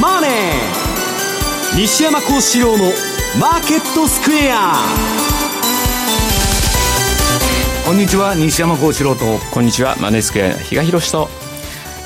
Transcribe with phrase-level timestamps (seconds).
[0.00, 0.30] マネー」
[1.76, 2.92] 西山幸四郎の
[3.38, 4.74] 「マーケットスクエア」
[7.86, 9.40] こんにちは西山幸四郎と。
[9.50, 11.28] こんにちはマネースクエア比嘉宏と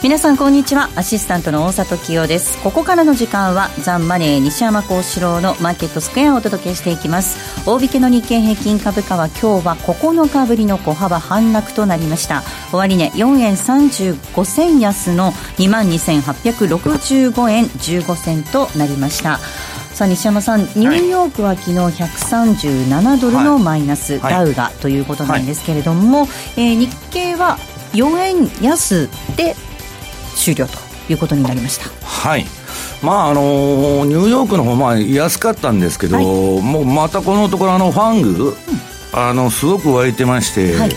[0.05, 0.91] 皆さんこんにちは。
[0.97, 2.63] アシスタントの大里清です。
[2.63, 7.67] ここからの時間はザンマネー西山幸四郎のマーケットスクエアをお届けしていきます。
[7.67, 12.43] 大引けの日経平均株価は今日は9日ぶりの小幅反落となりました。
[12.71, 19.39] 終値、ね、4円35銭安の2万2865円15銭となりました。
[19.95, 26.29] さあ西山さん、ニューヨークは昨日137ドルのマイナス、はい、ダウがということなんですけれども、はい、
[26.59, 27.57] えー、日経は
[27.95, 29.57] 4円安で
[30.35, 31.87] 終了ということになりました。
[32.07, 32.45] はい。
[33.03, 36.25] まああのー、ニューヨークの方まあ安かったんですけど、はい、
[36.63, 38.55] もうまたこのところあのファング、うん、
[39.13, 40.91] あのすごく湧いてまして、はい、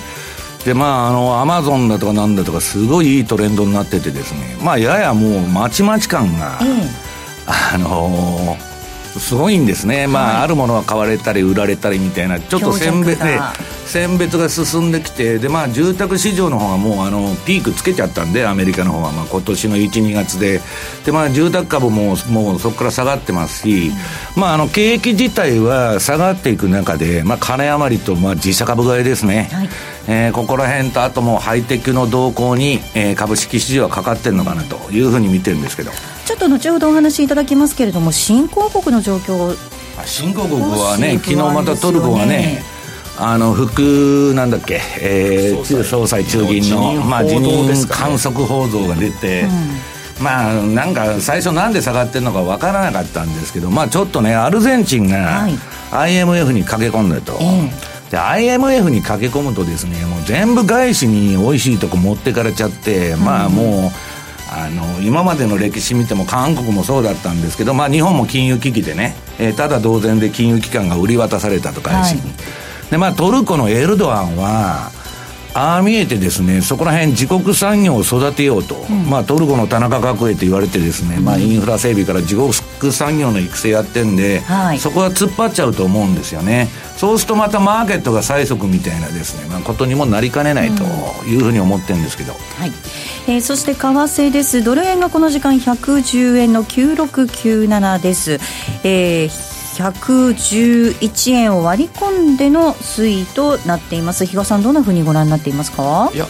[0.64, 4.58] でまああのアマゾンだとかなんだとかすごいいいトレンドになっててですね。
[4.64, 8.67] まあややもうまちまち感が、えー、あのー
[9.20, 13.40] すごいんですね、まあ、はい、あるものは買われたり売られたりみたいなちょっと選別で
[13.86, 20.62] 選別が進んできてで、まあ、住宅市場の方がもうあのピークつけちゃったんでアメリカの方は、まあ、今年の12月で。
[21.06, 23.90] で、まあ、住宅株ももうそこから下がってますし、
[24.36, 29.70] うん、まあ、あの景気自体は下がっていく中で、まあ、金余りと、まあ、自社株買いですね、はい、
[30.08, 35.92] えー、ここら辺とあともうハイテクの動向に、えー、株式市場はかかってるのかなというふうに見てるんですけど。
[36.38, 39.56] ちょっと後ほどお話しいただきますけれども新興国の状況
[40.06, 42.62] 新興国はね昨日またトルコがね
[43.18, 49.46] あの副なんだっけ、えー、中総裁中銀のまあ、辞任観測報道が出て、
[50.20, 55.48] うん、まあなんか最初なんで下がってるのかわからなかったんですけどまあちょっとねアルゼンチンが
[55.92, 63.92] IMF に駆け込んだと、はい、で IMF に駆け込むとですねもう全部外資に美味しいとこ持ってかれちゃって、うん、まあもう
[64.50, 72.16] あの今までの歴史見ても韓国もそうだったんですけど、まあ、日本も金融危機でね、えー、ただ同然で金融機関が売り渡されたとか、はい、
[72.90, 74.91] でまあ、トルコのエルドアンは
[75.57, 86.67] ああ見えてですねそこら辺自国産業を育てようと、うん、まあ、トルコの田中角栄と言われてですね、まあ、インフラ整備から自国産業の育成やってんで、はい、そこは突っ張っちゃうと思うんですよね。
[86.96, 90.84] そうするとまたマーケットが催促みたいなですね、まあ、ことにもなりかねないと
[91.25, 92.72] いうふうに思ってるんですけど、うん、はい。
[93.28, 94.63] えー、そして為替です。
[94.63, 98.40] ドル円がこの時間110円の9697です、
[98.84, 104.26] えー111円を割り込んでの推移となっています。
[104.26, 106.10] 比嘉さんどんなふうにご覧になっていますか？
[106.14, 106.26] いや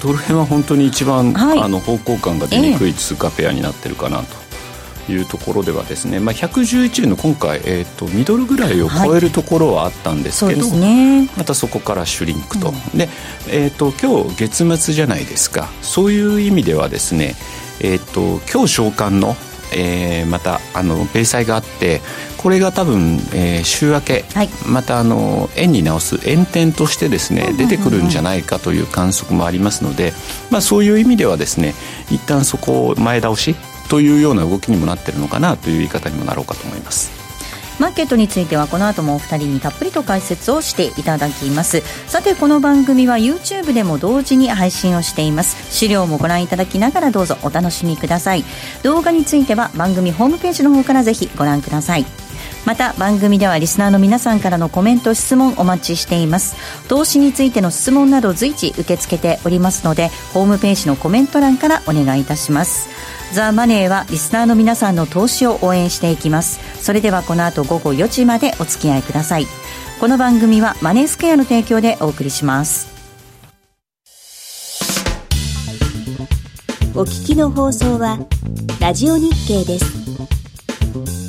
[0.00, 4.22] ドル円は本当に一番、はい、あの方向感が出にくい通貨ペアになってるかな
[5.06, 10.78] というところではですね、まあ、111円の今回、えーと、ミドルぐらいを超えるところはあったんですけど、はい。
[10.78, 13.08] ね、またそこからシュリンクと、うん、で、
[13.48, 15.68] えーと、今日月末じゃないですか。
[15.82, 17.34] そういう意味ではですね、
[17.80, 19.36] えーと今日償還の
[19.70, 22.00] えー、またあの米債があって
[22.38, 30.12] これが多分、えー、週明け、はい、またあの円に直す円転としてですね出てくるんじゃないかという観測もありますので、
[30.50, 31.74] まあ、そういう意味ではですね
[32.10, 33.56] 一旦そこを前倒し
[33.90, 37.18] というような動きにもなってるのかなという言い方にもなろうかと思います。
[37.78, 41.80] マーケットについてはこの後もお二人にたっぷりと解説をしていただきます。
[42.08, 45.72] さてこの番組は YouTube でも同時に配信をしています。
[45.72, 48.44] 資料もご覧いただきながらどうぞお楽しみください。
[48.82, 52.27] 動画については番組ホームページの方からぜひご覧ください
[52.68, 56.54] また番組ではリスナーの皆さんからのコメント質問お待ちしています。
[56.86, 62.90] 投資についての質問など随時受け付けておりますのでホームページのコメント欄からお願いいたします。
[63.32, 66.60] ザ・マネーはリスナーの皆さんの投資を応援していきます。
[66.84, 69.46] それではこの後午後4時までお付き合いください。
[69.98, 72.86] この番組はマネースクエアの提供でお送りします。
[76.94, 78.18] お聞きの放送は
[78.78, 81.27] ラジオ日経です。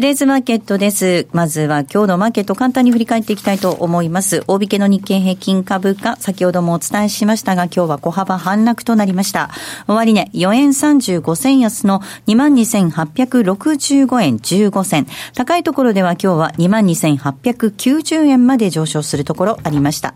[0.00, 1.28] トゥデイズマーケットです。
[1.32, 4.42] まずは今日のマーケット簡単に振り返っていきたいと思います。
[4.46, 9.50] 大引けの日経平均株価、先ほどもお伝えしましたが、今日は小幅反落となりました。
[9.86, 15.06] 終値、ね、4円35銭安の22,865円15銭。
[15.34, 20.14] 高いところでは今日は22,890円まで上昇するところありました。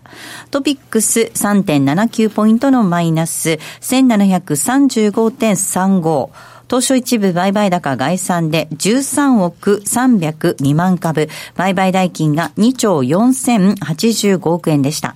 [0.49, 6.54] トピックス3.79ポイントのマイナス、1735.35。
[6.67, 15.15] 東証一部売買高概算で13億300未万株、売買代金が2兆4085億円でした。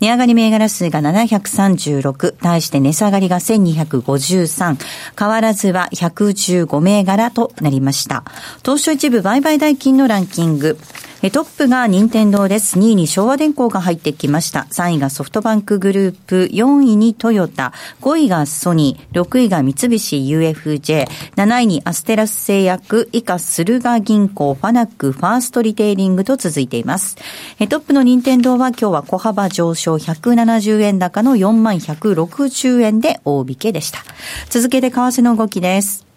[0.00, 4.76] 値上がり銘柄数が736、対して値下がりが1253、
[5.18, 8.24] 変わらずは115銘柄となりました。
[8.64, 10.78] 東証一部売買代金のランキング、
[11.28, 12.78] トップが任天堂です。
[12.78, 14.66] 2位に昭和電工が入ってきました。
[14.70, 21.06] 3位がソフトバンクグループ、4位にトヨタ、5位がソニー、6位が三菱 UFJ、
[21.36, 27.16] 7位にアステラス製薬、以下駿河銀行、ファナック、ファーストリテイリングと続いています。
[27.58, 33.98] トップの任天堂は今日は小幅上昇170円高の4160円で大引けでした。
[34.48, 36.09] 続けて為替の動きです。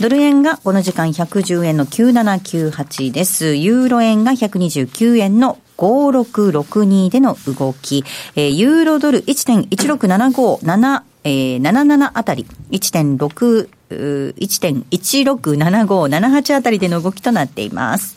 [0.00, 3.54] ドル円がこの時間110円の9798です。
[3.54, 8.04] ユーロ円が129円の5662での動き、
[8.34, 18.16] えー、ユーロドル1.16757、えー、77あたり、1.6 1.167578あたりでの動きとなっています。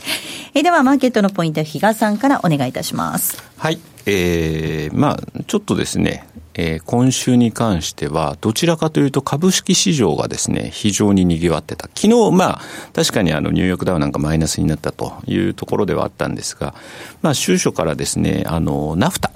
[0.53, 3.43] えー、では、マーケットのポイント、比嘉さんからお願いいたします。
[3.57, 3.79] はい。
[4.05, 6.27] えー、まあ、ちょっとですね、
[6.61, 11.87] えー、今週に関しては、どちらかというと株式市場がですね、非常に賑わってた。
[11.95, 12.61] 昨日、まあ、
[12.93, 16.75] 確かにあの、ニューヨークダウなんかマイナスになったというところではあったんですが、
[17.21, 19.31] まあ、週初からですね、あの、ナフタ。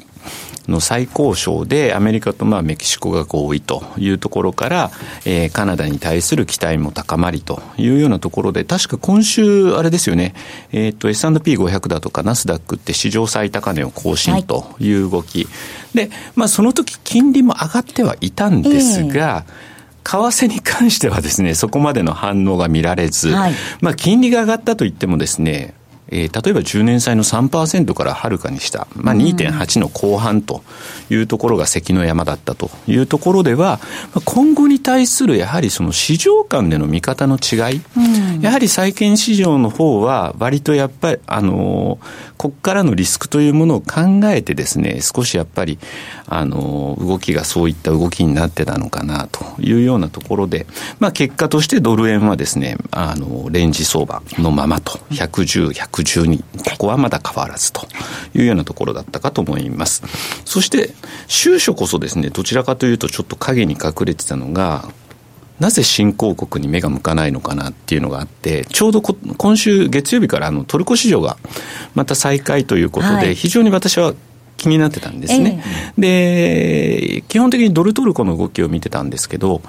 [0.67, 4.91] の最高賞でアメリカとまあメキシコが合意というところから、
[5.25, 10.33] えー、カナダに対する期待も高まりというようなところで、確か今週、あれですよね、
[10.71, 15.45] えっ、ー、と、S&P500 だとかナスダックって史上最高値を更新という動き。
[15.45, 15.49] は
[15.93, 19.73] い、で、まあその時金利も上がってはいたんですが、えー
[20.03, 25.73] 為替に関してはですね、そこまでの反応が見られず、はい、まあ金利が上がったといってもですね、
[26.13, 30.63] えー、例えば10年債の3%からはるかにした、まあ、2.8の後半と
[31.09, 33.79] いうところが関の山だったというところでは、
[34.25, 41.99] 今後に対するやはりその市場間での見方の違い、うん、やはり債券市場の方は割とやっぱり、あの
[42.37, 45.79] ここからのリスクというものを考えてですね、少しやっぱり、
[46.27, 50.65] あの動きがそういった動きになってたのかなというようなところで、
[50.99, 55.71] まあ、結果としてドル円はですね、あのレンジ相場のままと、110、
[56.03, 57.87] 112、ここはまだ変わらずと
[58.35, 60.03] いうようなところだったかと思います。
[60.45, 60.93] そして、
[61.27, 64.89] 収書こそですね、どちらかというとちょっと影に隠れてたのが、
[65.59, 71.37] なぜ新興国に目が向かないのかなっていうのがあって、ちょうど今週月曜日からあのトルコ市場が
[71.95, 74.13] また再開ということで、非常に私は
[74.57, 75.63] 気になってたんですね、
[75.97, 79.61] えー、で、基本的にドルトルコの動きを見てたんですけど、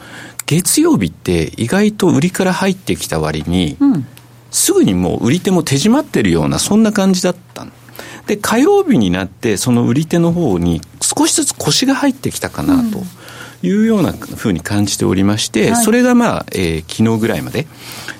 [0.47, 4.07] 月曜日って意外と売りから入ってきた割に、うん、
[4.55, 7.67] すぐにもう売り手も手締まってるような、そんな感じだった
[8.27, 13.03] で、火曜日になって、その売り手の方に少しずつ腰が入ってきたかなと。
[13.63, 17.67] いうようなふうに感じておりまして、はい、それがまあ、えー、昨日ぐらいまで、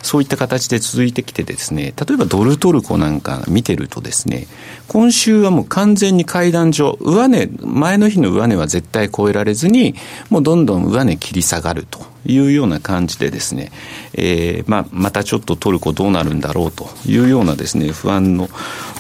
[0.01, 4.47] そういった形で続いてきてですね、例えばドルトルコなんか見てるとですね、
[4.89, 9.95] 今週はもう完全に階段上、上値、前の日の上値は絶対超えられずに、
[10.31, 13.73] もうどんどん上値切り下がるというような感じでですね、
[14.15, 18.49] えー、まあ、またちょっとトルコどうなるんだろうというようなですね、不安の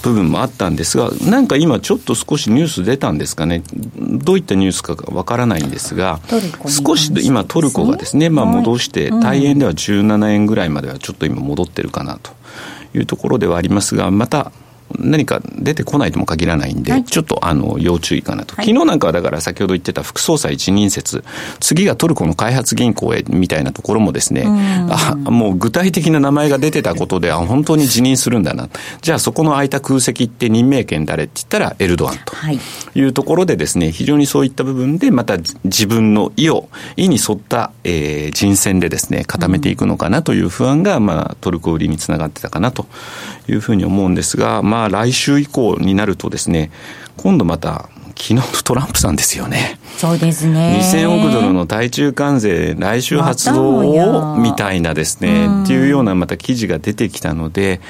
[0.02, 3.62] 部分もあったんですが、なんか今ちょっと少しニュース出たんですかね、
[3.97, 6.21] どういったニュースかわからないんですが、
[6.69, 12.33] 少し今トルコがですね、まあ戻して、大円では17円ぐらいまではちょっと今戻ってるかなと
[12.95, 14.52] いうところではありますが、また
[14.98, 21.24] 何か出てこないとも限らないんで、はい、ちょっとあの要注意かなと、はい、昨日なんかはだから先ほど言ってた副総裁一任説、
[21.60, 28.68] 次がトルコの開発銀行へみたいなところもですね、あもう具体的な名前が出てたことで、あ本当に辞任するんだな、
[29.00, 32.34] じゃあそこの空いた空席って任命権誰って言ったらエルドアンと。
[32.94, 33.00] い。
[33.00, 42.86] うところでですね、非常にそういった部分で、また自分の意を、意に沿った、えー、人選でですね、固めていくのかなという不安が、まあ、トルコ売りにつながってたかなと
[43.48, 46.70] いうふうに思うんですが、まあ、来週以降になるとですね、
[47.16, 49.78] 今度また、昨日のトランプさんですよね。
[49.96, 50.80] そうですね。
[50.80, 57.80] 2000億ドルの対中関税、来週発動を、みたいなですね、っていうようなまた記事が出てきたので、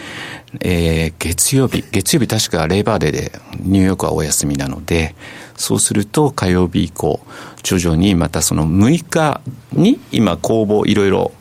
[0.60, 5.14] えー、月曜日、月曜日確かレーバーデーでニューヨークはお休みなので、
[5.56, 7.20] そうすると火曜日以降、
[7.64, 9.40] 徐々にまたその6日
[9.72, 11.32] に今公募いろいろ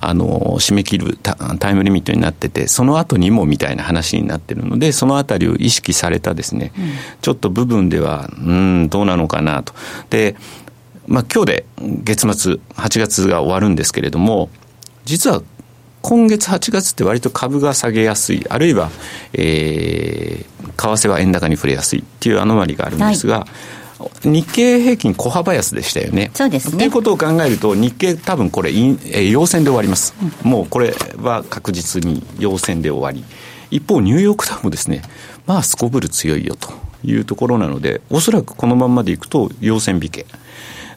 [0.00, 1.16] あの、締め切る
[1.60, 6.84] タイムリミットになってて、その後にもみたいな話になってるので、そのあたりを意識されたですね、うん、
[7.20, 9.72] ちょっと部分では、うん、どうなのかなと。
[10.10, 10.34] で、
[11.06, 14.50] まあ今日で月末、8月が終わるんですけれども、
[15.04, 15.40] 実は
[16.00, 18.90] 今月8月って割と株が下げやすい、あるいは、
[19.34, 23.81] えー、為替は円高に触れやすいっていうアノマリがあるんですが、はい
[24.24, 26.30] 日経平均小幅安でしたよね。
[26.34, 26.78] そうですね。
[26.78, 33.24] ということを考えると、日経多分これ、え陽線で終わります、うん、もうこれは確実に陽線で終わり。
[33.70, 35.02] 一方、ニューヨークダウもですね、
[35.46, 36.72] まあ、すこぶる強いよと
[37.04, 40.26] いうところなので、おそらくこのままでいくと、陽線引け。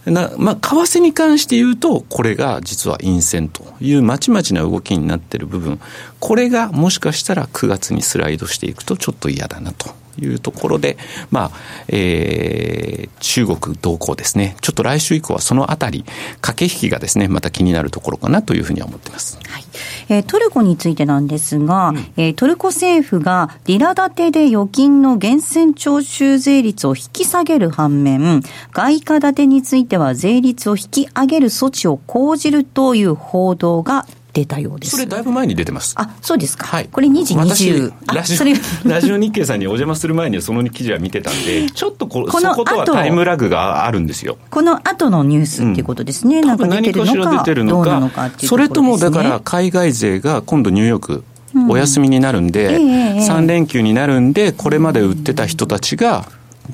[0.05, 5.79] なまあ、為替に関して言うと、これが実は陰線というまちまちな動きになっている部分、
[6.19, 10.97] これがもしかしたら9月にスライドしていくとちょっと嫌だなというところで、
[11.31, 11.51] まあ、
[11.87, 14.55] えー、中国動向ですね。
[14.61, 16.05] ちょっと来週以降はそのあたり、
[16.41, 19.39] 駆け引きがですね、また気になるところかなというふうには思っています。
[19.47, 19.63] はい。
[20.09, 28.41] えー、トルコについてなんですが、うん、えー、トルコ政府がリラ建てで預金の源泉徴収税率を引き下げる反面、
[28.71, 34.05] 外貨建てについては税率を引き上げる措置を講じるという報道が
[34.35, 34.91] 出たようです。
[34.91, 35.95] それだいぶ前に出てます。
[35.97, 36.67] あ、そうですか。
[36.67, 36.89] はい。
[36.91, 37.93] これ2時20。
[38.13, 38.51] ラジオ、
[38.89, 44.37] ラジオ日経さんにお邪魔する前にその記事は見てたんで、 ちょっとここのそことはタイムラグがあるんですよ。
[44.49, 46.41] この後のニュースっていうことですね。
[46.41, 51.23] うん、なんか出てるのか、何か出てるのか、のかそれともだから海外勢が今度ニューヨーク、
[51.69, 56.25] お休みになるんで、うんえー、3連休になるんで、これまで売ってた人たちが、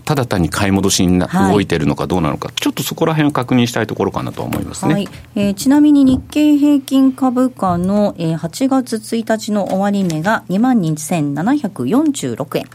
[0.05, 5.09] ただ単に買い戻しにな、はい、動いてるのかどうなのか、ちょっとそこら辺を確認したいところかなと思いますね、はい。
[5.35, 12.65] えー、ちなみに日経平均株価の、えー、8月1日の終値が2万2746円。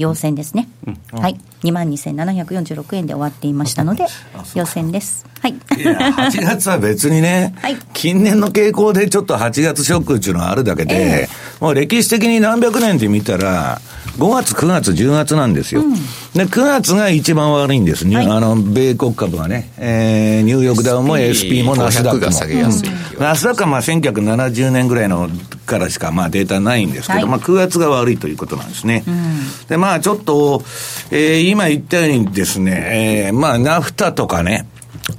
[0.00, 1.38] 陽線ですね、うん、はい。
[1.62, 4.06] 2万2746円で終わっていましたので
[4.54, 5.26] 陽線です。
[5.42, 5.52] はい。
[5.52, 13.78] い8月は別にね、 はい、近年の傾向でちょっと8月ショックっていうのはあるだけで、えー、もう歴史的に何百年って見たら
[14.20, 15.80] 5月、9月、10月なんですよ。
[15.80, 15.94] うん、
[16.34, 18.06] で、9月が一番悪いんです。
[18.06, 23.18] はい、あの、米国株はね、えー、ニューヨークダウンも SP もナスダックも。
[23.18, 25.30] ナスダックはまあ1970年ぐらいの
[25.64, 29.04] からしかまあデータないんですけど、はい、まあ9月が悪いということなんですね。
[29.08, 30.62] うん、で、まあちょっと、
[31.10, 34.66] えー、今言ったようにですね、えー、まあナフタとかね、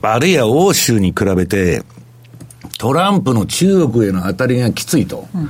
[0.04, 1.82] あるいは欧州に比べて、
[2.78, 5.28] トランプの中国への当たりがきついと。
[5.34, 5.50] うん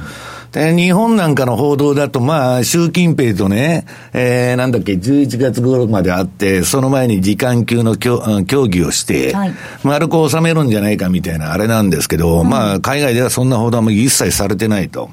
[0.51, 8.19] で、日本なんかの報道だと、まあ、習近平とね、えー、なんだっけ、11月頃まで会って、その前に時間級の協
[8.67, 9.53] 議をして、はい、
[9.83, 15.09] 丸く収めるんじゃないかみたいなあれなんですけど、うん、まあ、海外ではそんな報道も一切されてないと。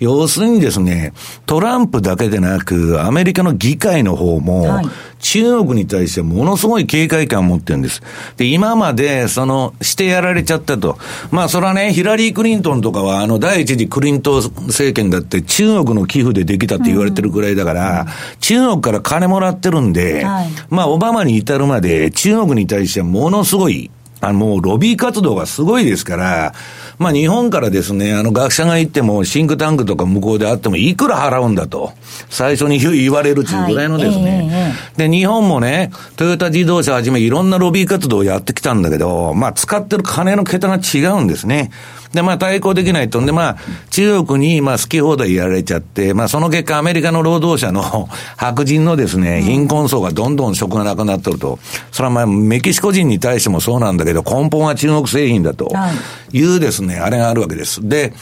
[0.00, 1.12] 要するにですね、
[1.44, 4.80] トランプだけでなく、アメリカの議会の方も、
[5.20, 8.02] 中国に対してものすごい警戒感を持ってるんです。
[8.36, 10.98] で、今まで、その、してやられちゃったと。
[11.30, 18.06] まあ、それはね、ヒラリー・クリントンとかは、あの、第一次クリントン政権だって中国の寄付でできたって言われてるぐらいだから、うん、
[18.40, 26.54] 中国から金もらってるんで、はい、まあ、オバマに至るまで、中国に対してものすごい、あの、もうロビー活動がすごいですから、
[26.98, 31.92] まあ日本からですね、あの学者が行っても、シンクタンクとか向こうであっても、いくら払うんだと、
[32.28, 41.70] 最初に言われるというぐらいのですね、で、日本もね、トヨタ自動車はじめいろんなロビー活動をやってきたんだけど、まあ使ってる金の桁が違うんですね。
[42.12, 43.56] で、まあ対抗できないとんで、まあ
[43.90, 51.58] 中国にまあ好き放題やられちゃって、まあその結果アメリカの労働者の 白人のですね、貧困層がどんどん職がなくなってると。
[51.92, 55.72] それはまあメキシコ人に対してもそうなんだけど、根本は中国製品だと
[56.32, 57.86] いうですね、あれがあるわけです。
[57.88, 58.12] で、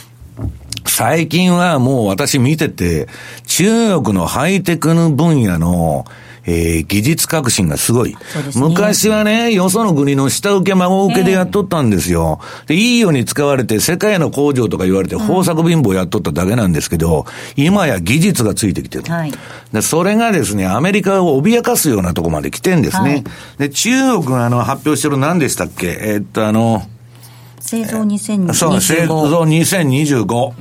[0.87, 3.09] 最近はもう私見てて、
[3.47, 6.05] 中国のハイテクの分野の
[6.51, 8.13] えー、技術革新がすごい。
[8.13, 8.19] ね、
[8.55, 12.41] 昔はね、よその国の下請け孫請けでやっとったんですよ。
[12.63, 17.27] えー、で、いいように使われて、世界の工場とか言われて、豊作貧乏やっとっただけなんですけど、
[17.57, 19.05] 今や技術がついてきてる。
[19.13, 19.33] はい、
[19.73, 23.11] で、それがですね、アメリカを脅かすようなとこまで来てんですね。
[23.11, 23.25] はい、
[23.59, 23.91] で、中
[24.23, 25.99] 国があの、発表してる何でしたっけ？
[26.01, 26.83] えー、っと、あの、
[27.61, 28.53] 製造2025。
[28.55, 30.53] そう、製造2025。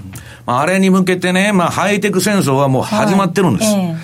[0.49, 3.71] あれに向けてね、まあ、ハイテク戦争はもう始まってるんです。
[3.71, 3.95] はいえ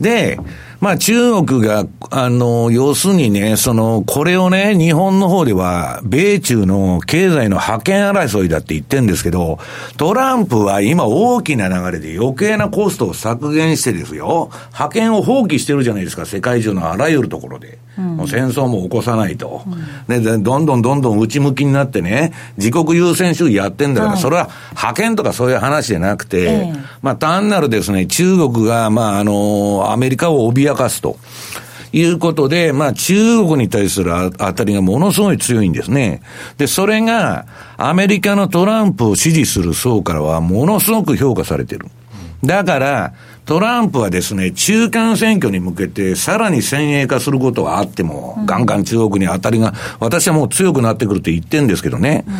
[0.00, 0.40] ー、で、
[0.80, 9.58] まあ中国が、あの、要するにね、その、これをね、日本の方では、米中の経済の覇権争いだって言ってるんですけど、
[9.96, 17.78] トランプは今大きな流れで余計なコストを削減してですよ、覇権を放棄してるじゃないですか、世界中のあらゆるところで。
[17.98, 19.62] うん、もう戦争も起こさないと、
[20.08, 20.38] うん、で。
[20.38, 31.16] どんどんどんどん内向きになってね、自国優先主義やってんだから、はい、それは覇権とかそういう話じゃなくて、えー、まあ単なるですね、中国が、まああの、アメリカを脅かすと。
[31.90, 36.20] いうことで、まあ中国に対する当たりがものすごい強いんですね。
[36.58, 37.46] で、それが
[37.78, 41.86] アメリカのトランプを支持する層からはものすごく評価されてる。
[42.44, 43.14] だから、
[43.48, 52.26] トランプはですね、中間選挙に向けてさらに先鋭化することはあっても、うん、ガンガン中国に当たりが、私はもう強くなってくるって言ってんですけどね。
[52.28, 52.34] うん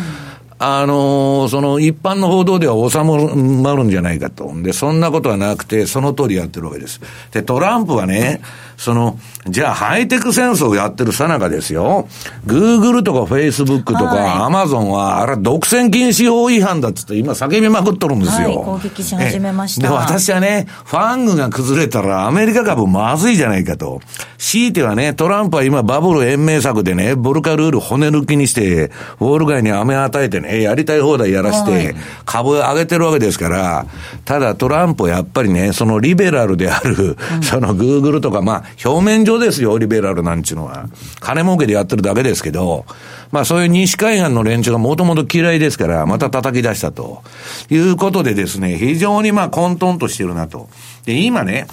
[0.61, 4.51] あのー、その一般の報道では収まるんじゃないかと。
[4.61, 6.99] で、そんなことはなくて、その通りやってるわけです。
[7.31, 8.41] で、トランプはね、
[8.79, 12.07] その、じゃあハイテク戦争をやってるさなかですよ。
[12.45, 18.47] グーグルとかフェイスブックとかアマゾンは、あれ独占禁止法違反だっつって今叫びまくっとるんですよ。
[18.47, 19.89] はい、攻撃し始めました。
[19.89, 23.99] で、私はね、ファングが崩れたらアメリカ株まずいじゃないかと。
[24.37, 33.85] 強いてはね、トランプは今バブル延命策でね、ボルカルール骨抜きにして、ウォール街に飴与えてね、やりたい放題やらして、株を上げてるわけですから、
[34.23, 40.87] ただトランプはやっぱりね、そのリベラルである、そのグーグルとか、まあ、表面上ですよ、リベラルなんちゅうのは。
[41.19, 42.85] 金儲けでやってるだけですけど、
[43.31, 47.23] まあそういう西海岸の連中がもともと嫌いですから、また叩き出したと。
[47.69, 50.69] いうことでですね、非常にまあ混沌としてるなと。
[51.05, 51.67] で、今ね、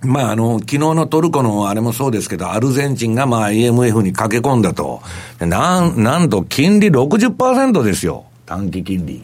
[0.00, 5.02] まあ、あの、昨日のトルコのあれもそうですけど、アルゼンチンがまあ IMF に駆け込んだと。
[5.40, 8.24] なん、なんと金利60%ですよ。
[8.46, 9.22] 短期金利。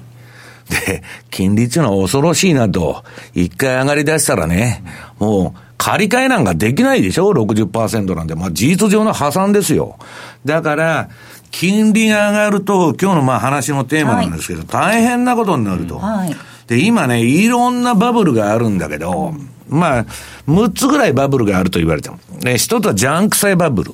[0.87, 3.05] で、金利っていうのは恐ろしいなと。
[3.35, 4.83] 一回上がり出したらね、
[5.21, 8.35] もう、借り換えなんかできないでしょ ?60% なんで。
[8.35, 9.99] まあ事実上の破産ですよ。
[10.45, 11.09] だから、
[11.51, 15.99] 金利が上がると、今日のまあ話のテーマなんですけど、はい、大変なことになると。
[15.99, 19.35] はい、で、今ね、いろんなバブルがあるんだけど、
[19.69, 20.07] まあ、
[20.49, 22.19] 6つぐらいバブルがあると言われても。
[22.43, 23.93] ね、一つはジャンク債バブル。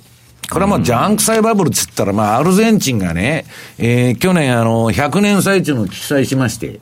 [0.51, 3.45] これはもうジャンク債バブルっつったら、まあ、アルゼンチンがね、
[3.79, 6.81] えー、去年あの、100年債ちゅうの起債しまして、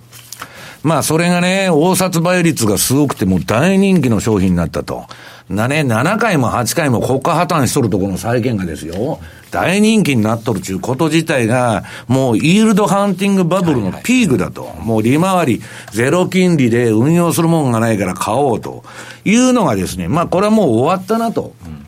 [0.82, 5.06] まあ、それがね、応札倍率がすごくて、もう大人気の商品になったと。
[5.48, 9.18] なね、7回も8回も国家破綻しとるところの債券がですよ、
[9.50, 14.64] 大人気になっとるということ自体が、もうイールドハンティングバブルのピークだと。
[14.82, 18.84] もう利回り、ゼロ金利で運用するもんがないから買おうと
[19.24, 21.54] いうのがですね、まあこれはもう終わったなと。
[21.66, 21.87] うん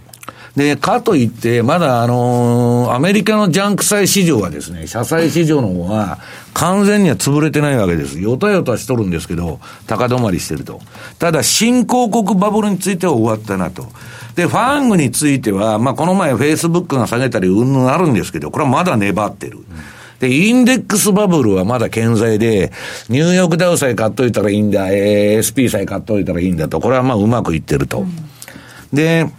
[0.56, 6.18] で、かといって、まだあの、アメリカのジャンク債市場はですね、社債市場の方は、
[6.54, 8.18] 完全には潰れてないわけです。
[8.20, 10.80] よたよたしとるんですけど、高止まりしてると。
[11.18, 13.86] ただ、新興国バブルについては終わったなと。
[14.34, 19.58] で、ファングについては、まあ、この前フェイスブックが下げたり、うんぬんあるんですけど、これはまだ粘ってる。
[20.18, 22.72] で、インデックスバブルはまだ健在で、
[23.08, 28.00] ニューヨークダウさえ買っといたらいいんだ、ASP さえ買っといたらいいんだと、これはまあうまくいってると。
[28.00, 28.10] うん、
[28.92, 29.30] で、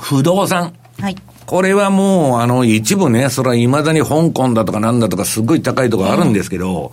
[0.00, 0.74] 不動産。
[1.00, 1.16] はい。
[1.46, 6.92] これはもう、あの、一部ね、それは未だに香港だとかなんだとかすごい高いとこあるんですけど、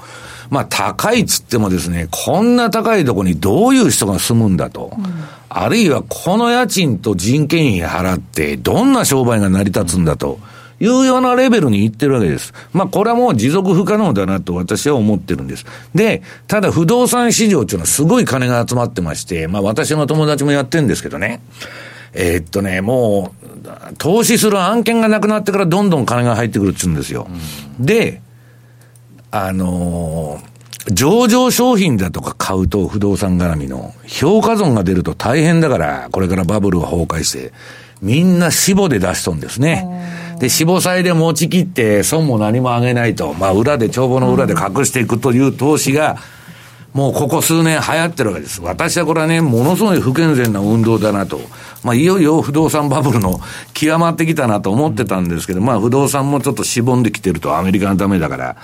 [0.49, 4.91] まあ高いっつってもですね、こんな高いとこにどういう人が住むんだと。
[4.95, 5.05] うん、
[5.49, 10.39] あるいはこの家賃と人件費払ってどんな商売が成り立つんだと。
[10.79, 12.53] いうようなレベルに行ってるわけです。
[12.73, 15.65] まあ、これはもう持続不可能だなと私は思ってるんです。
[15.95, 21.41] で、ただ不動産市場っていうのはすごい金が集まってまして、まあ、私の友達もやってるんですけどね。
[22.13, 27.27] えー、っとね、もう、投資する案件がなくなってからどんどん金が入ってくるって言うんですよ。
[27.79, 28.21] うん、で、
[29.31, 37.53] あのー、上場商品だとか買うと不動産絡みの評価損が出ると大変だから、これからバブルが崩壊して、
[38.01, 39.87] みんな死亡で出しとんですね。
[40.39, 46.17] で、死亡債で持ち切って損も何も上げないと、まあ裏で、帳簿の裏で隠していくという投資が、
[46.93, 48.61] もうここ数年流行ってるわけです。
[48.61, 51.39] 私はこれはね、ものすごい不健全な運動だなと。
[51.83, 53.39] まあ、いよいよ不動産バブルの
[53.73, 58.55] 極まってきたなと思ってたんですけど、まあ、不動産もちょっとしぼんできてると、アメリカのためだから。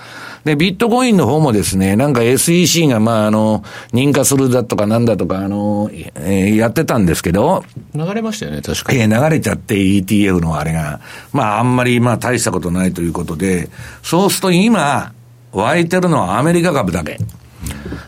[0.44, 3.62] で、ビットコインの方もですね、なんか SEC が、まあ、あの、
[3.92, 7.64] 認可するだとかなんだとか、あの、えー、やってたんですけど。
[7.94, 9.00] 流れましたよね、確かに。
[9.00, 11.00] えー、流れちゃって ETF のあれが。
[11.32, 13.68] まあ、あんまり、まあ、大したことないということで、
[14.02, 15.12] そうすると今、
[15.52, 17.18] 湧いてるのはアメリカ株だけ。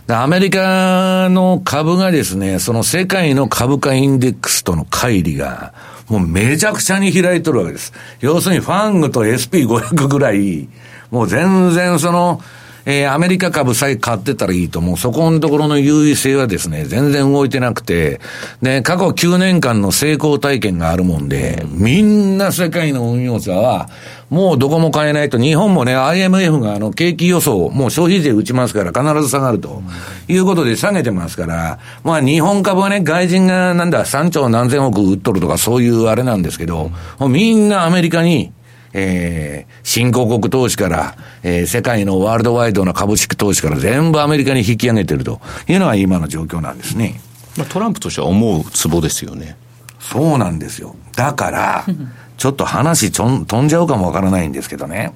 [0.08, 5.72] アメリカの株がですね、その世界の株価インデックスとの乖離が、
[6.08, 7.92] もうめちゃくちゃに開いとるわけです。
[8.20, 10.68] 要するにファングと SP500 ぐらい、
[11.10, 12.40] もう全然その、
[12.84, 14.96] えー、アメリカ株さえ買ってたらいいと、もう。
[14.96, 18.20] そこのところの優位性はですね、全然動いてなくて、
[18.60, 23.88] で、過去9年間の成功体験があるもんで、みんな世界の運用者は、
[24.30, 29.82] もうどこも買えないと、日本もね、IMF があの、景気予想、もう消費税打ちますから必ず下がると、
[30.26, 38.52] いうことで下げてますから、まあ日本株はね、外人がなんだ、3兆何千億売っとるとかそういうあれなんですけど、もうみんなアメリカに、
[38.94, 47.20] えー、新興国投資から、えー、世界のワールドワイドな株式投資から全部アメリカに引き上げてるというのが今の状況なんですね。
[47.56, 49.56] まあ、トランプとしては思うツボですよね。
[50.00, 50.96] そうなんですよ。
[51.16, 51.86] だから、
[52.36, 55.12] ちょっと話ちょん飛んじゃうかもわからないんですけどね。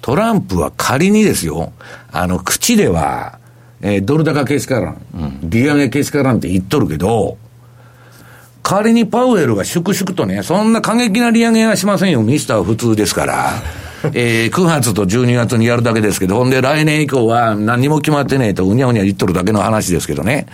[0.00, 1.72] トランプは仮にですよ、
[2.10, 3.38] あの、口では、
[3.80, 7.36] えー、ドル高けしからん、うん、利上げけしからんって言っとるけど、
[8.62, 13.52] 仮にパウエルが粛々とね、そんな過激な利上げはしませんよ、ミスター普通ですから。
[14.14, 20.46] えー、9月と12月にやるだけですけど、ほんで来年以降は何も決まってねえとうにゃうにゃ言っとるだけの話ですけどね。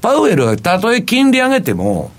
[0.00, 2.12] パウエルがたとえ金利上げても、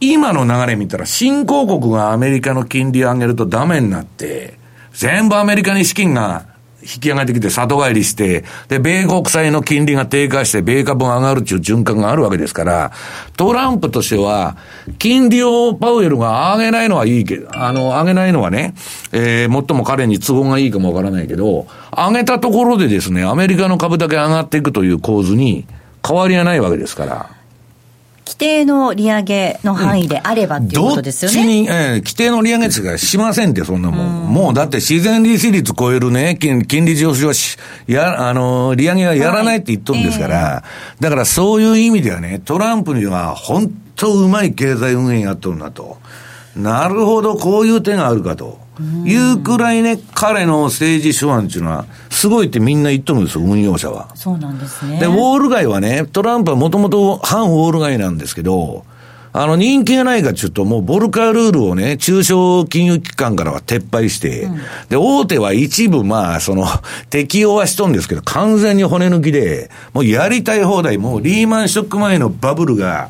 [0.00, 4.54] 今の流れ見たら新興国がアメリカの金利上げるとダメになって、
[4.94, 6.44] 全部アメリカに資金が
[6.94, 12.92] 引き上げてきて里帰りして、で、米国債の金利が低下して、米株が上がるっていう循環があるわけですから、
[13.36, 14.56] トランプとしては、
[14.98, 18.74] 金利をパウエルが上げないのはいいけど、あの、上げないのはね、
[19.12, 25.66] えー、最も彼に都合がいいかもわからないけど、上げたところでですね、アメリカの株だけ上がっていくという構図に
[26.06, 27.39] 変わりはないわけですから。
[28.30, 31.36] 規定の利上げの範囲であればっていうことですよね。
[31.36, 34.30] どっちに、えー、規定の利上げですがしませんって、そんなもん。
[34.30, 45.98] んもうだって自然利子率超えるね、金金利上昇はし、や、あの、利上げはやらないって言っとるんですから、はいえー、だからそういう意味ではね、トランプには本当うまい経済運営やっとるなと。
[46.54, 48.60] なるほど、こういう手があるかと。
[49.04, 54.10] いうくらいね、彼の政治手腕っていうのは、すごいってみんな言っとるんですよ、運用者は。
[54.14, 54.98] そうなんですね。
[54.98, 58.84] で、ウォール街はね、トランプはもともと反ウォール街なんですけど、
[59.32, 66.66] あの、人気がないかちょっともうボルカールールをね、中小金融機関からは撤廃して、うん、で、大手は一部まあ、その、
[67.10, 73.08] 適用はしとんですけど、完全に骨抜きで、もうやりたい放題、もうリーマンショック前のバブルが、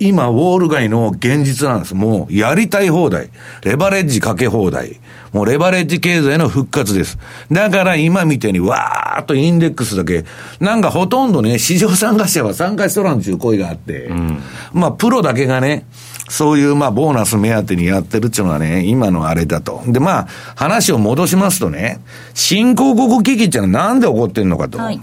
[0.00, 1.94] 今、ウォール街の現実なんです。
[1.94, 3.28] もう、やりたい放題。
[3.62, 4.98] レバレッジかけ放題。
[5.34, 7.18] もう、レバレッジ経済の復活です。
[7.52, 10.24] だから、今みたいに、わーっとインデックスだけ、
[10.58, 15.84] なんかほとんどね、市場参加者は参加しとらんちゅう声があって、うん、まあ、プロだけがね、
[16.30, 19.82] そういう、まあ、ボーナス目当てにやってるっていうのはね、今のあれだと。
[19.86, 22.00] で、まあ、話を戻しますとね、
[22.32, 24.78] 新興国危機っていうのはなんで起こってんのかと。
[24.78, 25.00] はい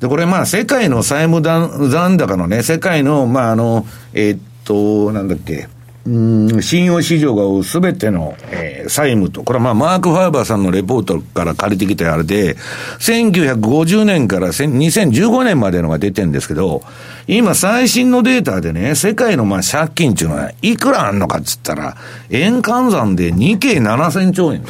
[0.00, 5.68] で、これまあ世界の債務残高のね、世界の、まああの、えー、っと、なんだっけ、
[6.06, 12.56] うん、信用市場が追うすべての、えー、債務と、これはまあマーク・ファーバーさんのレポートから借りてきたあれで、
[13.00, 16.82] 1950年から2015年までのが出てるんですけど、
[17.26, 21.98] 今最新のデータでね、世界のまあ借金っていうのはいくらあんのかっつったら、
[22.30, 24.64] 円換算で2京7000兆円。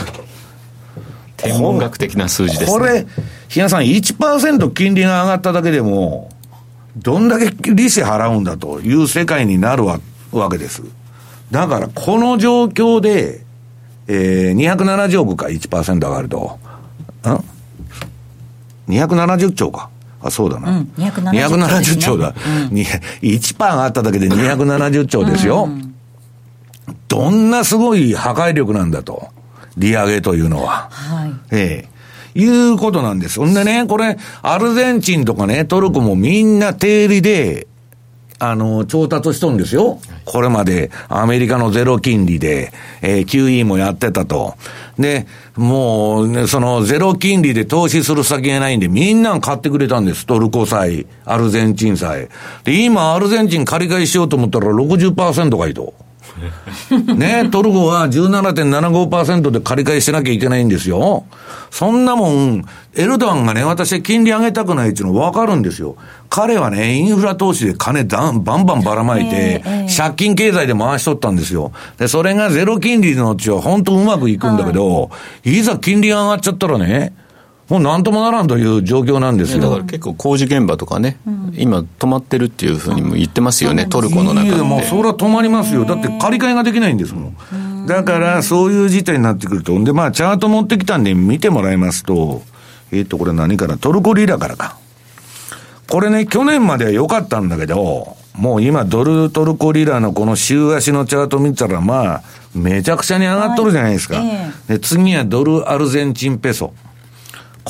[1.36, 3.06] 天文学的な数字です、ね、これ、
[3.50, 6.30] 日野さん、1%金利が上がっただけでも、
[6.96, 9.98] どんだけ利子払うんだという世界になるわ
[10.48, 10.84] けです。
[11.50, 13.44] だから、この状況で、
[14.06, 16.60] えー、270億か1%上がると、
[18.88, 19.90] ん ?270 兆か。
[20.22, 20.70] あ、そうだな。
[20.70, 22.28] うん、270, 270兆だ。
[22.28, 25.64] うん、1%上がっただけで270兆ですよ。
[25.64, 25.92] うん、
[27.08, 29.28] どんなすごい破壊力なんだと。
[29.76, 30.88] 利上げというのは。
[30.90, 31.32] はい。
[31.50, 31.89] ええ
[32.34, 33.40] いうことなんです。
[33.40, 37.66] ほんでね、これ、アルゼンチンとかね、トルコもみんな定理で、
[38.42, 39.98] あの、調達しとんですよ。
[40.24, 44.54] これまでアメリカのゼロ金利で、えー、QE もやってたと。
[44.98, 50.24] で、もう、ね、そのゼロ金利で投資する先がないんで、みんな買ってくれたんです。
[50.24, 52.28] トルコ債、アルゼンチン債。
[52.64, 55.92] で、今、アルゼンチン借り換えしようと思ったら60%がいいと。
[57.16, 61.24] ね、トルコは17.75%で借り換えしなきゃいけないんですよ。
[61.70, 62.64] そんなもん、
[62.94, 65.96] エルドアンがね、私金利上げたくないっていうの分かるんですよ。
[66.28, 69.62] 彼はね、インフラ投資で金だんバンバンばらまいて、
[69.96, 71.72] 借金経済で回しとったんですよ。
[71.98, 75.10] で、それがゼロ金利のうちは本当うまくいくんだけど、
[75.44, 77.12] いざ金利が上がっちゃったらね、
[77.70, 79.62] もうなんともならんという状況なんですよ。
[79.62, 84.56] だから結構工事現場とかね、うん、今止まってるっていうふうにも言ってますよね、トルコの中で。
[84.56, 85.84] いや、もうそれは止まりますよ。
[85.84, 87.86] だって借り換えができないんですもん。
[87.86, 89.78] だからそういう事態になってくると。
[89.78, 92.42] んで、まあチャート持ってきたんで見てもらいますと、
[92.90, 94.76] えっ、ー、と、これ何からトルコリラからか。
[95.88, 104.16] これね、去年までは良かったんだけど、もう今ドルトルコリラのこの週足のチャート見たら、まあ、めちゃくちゃに上がっとるじゃないですか。
[104.16, 106.72] はいえー、で次はドルアルゼンチンペソ。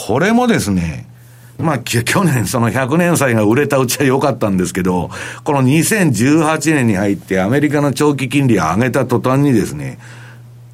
[0.07, 1.07] これもですね、
[1.59, 5.11] まあ、去年その100年債が売れたうちは良かったんですけど、
[5.45, 9.99] この2018年に入ってアメリカの長期金利を上げた途端にですね、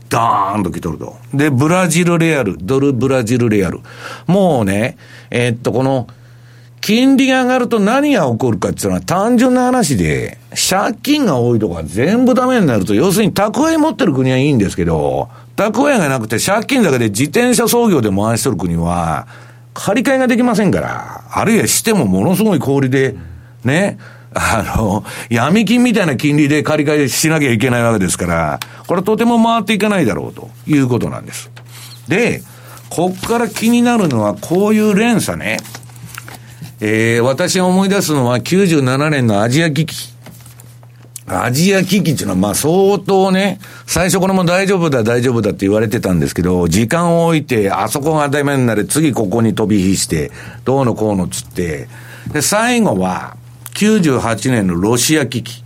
[0.08, 1.16] ダーンと来とると。
[1.34, 3.80] で、ブラジルレアル、ドルブラジルレアル。
[4.26, 4.96] もうね、
[5.30, 6.06] えー、っと、この、
[6.80, 10.38] 金利が上がると何が起こるかっていうのは単純な話で、
[10.70, 19.27] 借金が多いとか全部ダメになると、要するに蓄え持ってる国はいいんですけど、蓄えがなくて借金だけで自転車操業で回しとる国は、
[19.75, 23.14] 借り換えができませんから、あるいはしてもものすごい氷で、
[23.64, 23.99] ね、
[24.35, 31.51] あの、闇金みたいな金利で借り換えしなきゃいけないわけですから、これとても回っていかないだろうということなんです。
[32.07, 32.42] で、
[32.90, 35.59] こっから気になるのはこういう連鎖ね。
[36.81, 40.15] えー、私が思い出すのは97年のアジア危機。
[41.26, 50.30] アジア危機っていうのは、まあ相当ね、最初これも大丈夫だ、大丈夫だって言われてたんですけど、時間を置いて、あそこがダメになる、次ここに飛び火して、
[50.64, 51.88] どうのこうのっつって、
[52.32, 53.36] で、最後は、
[53.74, 55.65] 98年のロシア危機。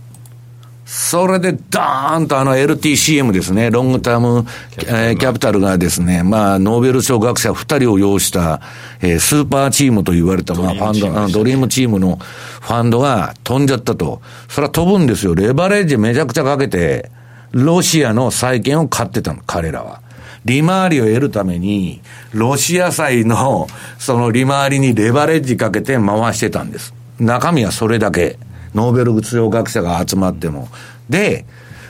[0.93, 4.43] それでダーンとあの LTCM ですね、ロングターム
[4.75, 8.59] キャピタルがですね、まあ、ノーベル賞学者2人を要した、
[8.99, 14.21] えー、スーパーチームと言われた、まあ、ファンド、ドリームチームのファンドが飛んじゃったと。
[14.49, 15.33] それは飛ぶんですよ。
[15.33, 17.09] レバレッジめちゃくちゃかけて、
[17.51, 20.01] ロシアの債券を買ってたの、彼らは。
[20.43, 22.01] 利回りを得るために、
[22.33, 26.93] ロシア債のその利回りにレバレッジかけて回してたんです。
[27.17, 28.37] 中身はそれだけ。
[28.73, 30.67] ノーベル物理学者が集まっても。
[31.09, 31.45] で、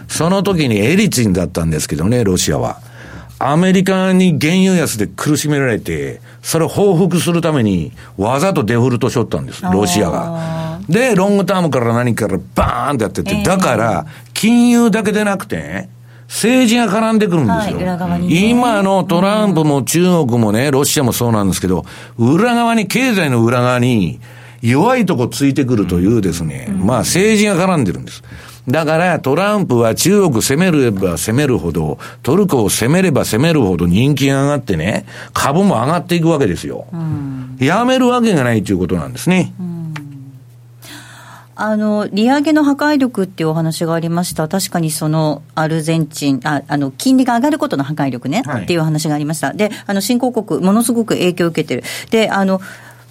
[0.07, 2.79] その時にエリツィンだったんですけどね、ロシアは。
[3.39, 10.79] アメリカに原油安で苦しめられて、それを報復するために、わざとデフォルトしょったんです、ロシアが。
[10.87, 15.87] で、ロングタームから何からバーンってやってて、だから、金融だけでなくて、
[16.27, 17.77] 政治が絡んでくるんですよ。
[17.77, 21.85] はい、ね、今のトランプも中国もね、ロシアもそうなんですけど、
[22.17, 24.19] 裏側に、経済の裏側に、
[24.61, 28.23] 弱いとこついてくるというですね、まあ政治が絡んでるんです。
[28.67, 36.85] だからトランプは中国攻めれば攻めるほど、トルコを攻めれば攻めるほど人気が上がってね、株も上がっていくわけですよ。
[37.59, 39.53] やめるわけがないということなんですね。
[41.55, 51.83] あの利上げの破壊力っていうお話がありました、確かにそのアルゼンチン、ああの金利が上がることの破壊力ね、はい、っていう話がありました、であの新興国、ものすごく影響を受けてる。
[52.09, 52.61] であの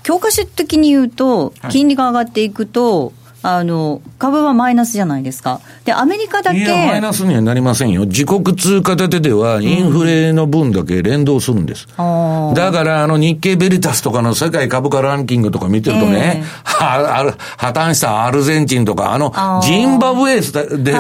[0.03, 5.61] 教科書的に言うと、金利が上がっていくと、あの株はマイナスじゃないですか。
[5.85, 6.59] で、アメリカだけ。
[6.59, 8.05] いや、マイナスにはなりませんよ。
[8.05, 11.89] 自国通貨建てでは、インフレの分だけ連動するんです。
[11.99, 20.43] うん、だから、あの、日経ベリタスとかの世界株価ランキングとか見てるとね、えー、は破綻したアルゼンチンとか、あの、ジンバブエで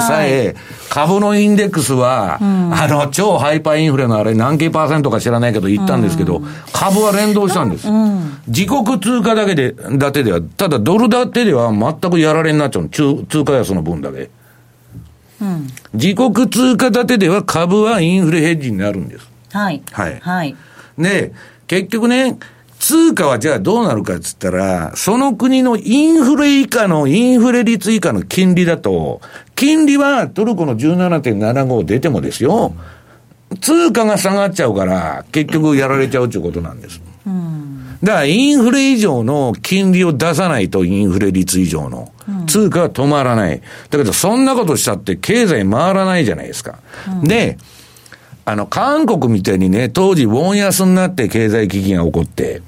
[0.00, 0.57] さえ、
[0.88, 7.87] 株のインデックスは、あの、超ハイパーインフレのあれ何系パーセントか知らないけど言ったんですけど、うん、株は連動したんです。
[8.48, 14.30] 自国通貨だけで、だけでは、ただドル建てでは全くやられになっちゃう通通貨安の分だけ。
[15.40, 19.26] うん、自国通貨建てでは株はインフレヘッジになるんです。
[19.52, 19.82] はい。
[19.90, 20.20] はい。
[20.20, 20.56] はい。
[20.98, 21.32] で、
[21.66, 22.38] 結局ね、
[22.78, 29.20] 通貨はじゃあどうなるかっつったら、その国のインフレ以下の、インフレ率以下の金利だと、
[29.54, 32.74] 金利はトルコの17.75出てもですよ、
[33.60, 37.00] 通貨が下がっちゃうから、結局やられちゃうっていうことなんです。
[38.02, 42.10] うんだからインフレ以上の金利を出さないと、インフレ率以上の。
[42.46, 43.60] 通貨は止まらない。
[43.90, 46.78] だけど、そんなことしたって経済回らないじゃないですか。
[47.22, 47.58] うん、で、
[48.46, 52.62] あの、韓国みたいにね、当時、ウォン安になって経済危機が起こって、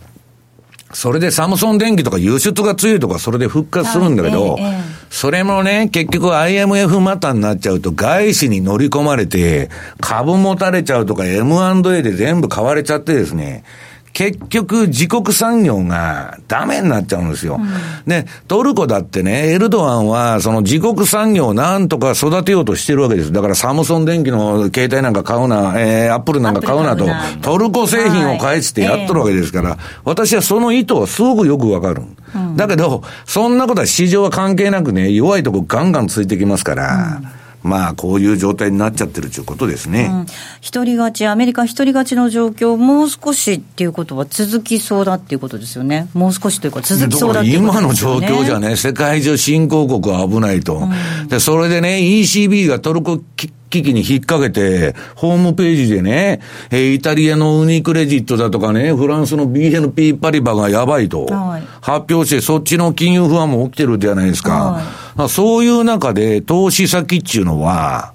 [0.93, 13.65] それでサムソン電機とか輸出が強いとかそれで復活するんだけど、はいええ、それもね、結局 IMF またになっちゃうと外資に乗り込まれて、株持たれちゃうとか M&A で全部買われちゃってですね、
[14.13, 17.59] 結局自国産業がダメになっちゃうんですよ。
[17.61, 17.69] うん、
[18.07, 23.33] で、トルコだってね、エルドアンはその自国産業をなんとか育てようとしてるわけです。
[23.33, 27.07] だからサムソン電機の携帯なんか買うな、えー、アップルなんか買うなと、
[27.41, 29.79] トルコ製品を返してやっとるわけですから、はい。
[29.79, 32.03] えー、私はその意図はすごくよくわかる。
[32.35, 40.11] うん、だけど、そんなことは市場は関係なくね、弱いとこガンガンついてきますから、うんまあ、こういう状態になっちゃってるということですね。
[40.13, 40.27] うん、
[40.61, 46.09] 一人勝ち、アメリカ一人勝ちの状況、もう少しっていうことは続きそうだっていうことですよね。
[46.15, 48.27] もう少しというか続きそうだっていうことですよね。
[48.27, 50.77] 今の状況じゃね、世界中新興国は危ないと。
[50.79, 53.21] うん、で、それでね、ECB がトルコ
[53.73, 61.27] 危機に引っ掛けて、ホームページでね、えー、イタリアのウニクレジットだとかね、フランスの BNP パリバがやばいと、
[61.81, 64.53] 発表して、そっちの金融不安も起きてるじゃないですか。
[64.53, 64.85] はい、
[65.29, 68.13] そういう中で、投資先っていうのは、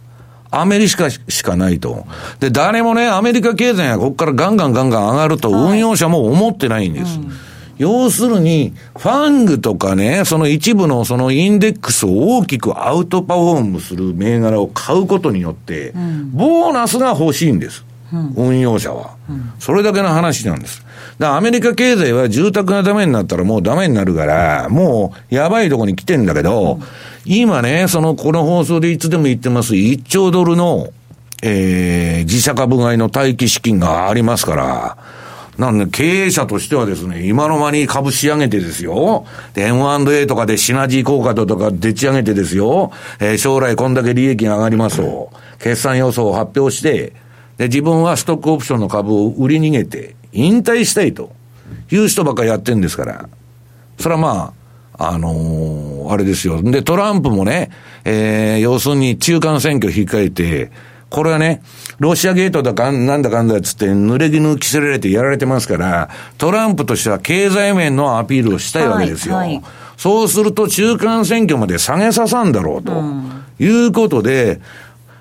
[0.49, 2.05] アメリカしかないと。
[2.39, 7.19] で、誰もね、アメリカ経済がここからガンガンガンガン上がると、運用者も思ってないんです。
[7.19, 7.31] うん
[7.77, 15.93] 要するに、ファングとかね、その一部のそのインデックスを大きくアウトパフォームする銘柄を買うことによって、
[16.31, 17.85] ボーナスが欲しいんです。
[18.11, 20.83] うん、運用者は、うん、それだけの話なんです。
[21.19, 26.79] だアメリカ経済は住宅がダメになったらもうダメになるから、もうやばいとこに来てんだけど、
[27.25, 30.89] 今ね、その、この放送でいつでも言ってます、1兆ドルの、
[31.43, 34.97] えー、自社株買いの待機資金がありますから、
[35.57, 39.25] なんで、経営者としてはですね、今の間に株仕上げてですよ。
[39.55, 42.91] で、M&A とかでシナジー効果とかでち上げてですよ。
[43.19, 47.13] えー、将来こんだけ利益が上がりますと、決算予想を発表して、
[47.57, 51.31] で、自分はストックオプションの株を売り逃げて、引退したいと
[51.91, 53.29] いう人ばっかやってんですから。
[53.99, 54.53] それはま
[54.97, 56.61] あ、あのー、あれですよ。
[56.61, 57.71] で、トランプもね、
[58.03, 60.71] えー、要するに中間選挙控えて、
[61.09, 61.61] これはね、
[61.99, 69.35] ロシアゲートだかなんだかんだっつって濡れ衣着せられてやられてますから、トランプとしては経済面のアピールをしたいわけですよ。
[69.35, 69.63] はいはい、
[69.95, 72.91] そうすると中間選挙まで下げささんだろうと、
[73.59, 74.59] いうことで、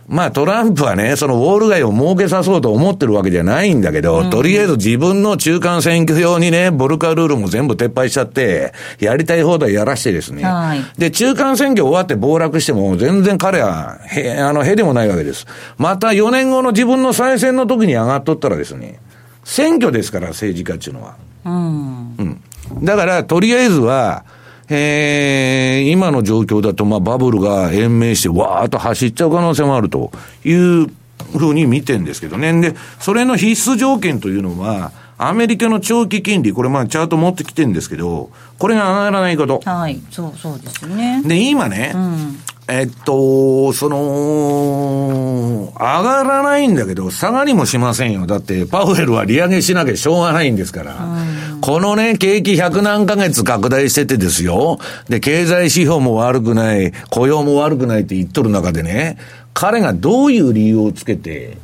[0.08, 10.44] まあトランプはね、そのウォール街を儲けさそうと思ってるわけじゃないんだけど、うん、とりあえず自分の中間選挙用にね、ボルカルールも全部撤廃しちゃって、やりたい放題やらしてですね。
[10.44, 15.46] はい、で、中間選挙終わって暴落しても、全然彼は、へ、あの、へでもないわけです。
[15.76, 19.00] また4年後の自分の再選の時に上がっとったらですね、
[19.42, 21.16] 選挙ですから、政治家っていうのは。
[21.44, 22.16] うん。
[22.18, 22.84] うん。
[22.84, 24.24] だから、とりあえずは、
[24.68, 30.11] えー、今の状況だと、まあ、バブルが延命して、わーっと走っちゃう可能性もあると
[30.44, 30.87] いう
[31.38, 32.52] ふうに見てるんですけどね。
[32.61, 39.61] で、それの必須条件というのは、アメリカの長期金利、これまあチャート持ってきてるんですけど、これが上がらないこと。
[39.64, 41.22] はい、そう、そうですね。
[41.24, 48.26] で、今ね、うん、えっと、その、上がらないんだけど、下がりもしませんよ。
[48.26, 50.96] だって、パウエルは利上げしなきゃしょうがないんですから。
[51.55, 54.79] うん、このね、景気100何ヶ月拡大しててですよ。
[55.09, 59.16] で、経済指標も悪くない、雇用も悪くないって言っとる中でね、
[59.55, 61.59] 彼がどういう理由をつけて、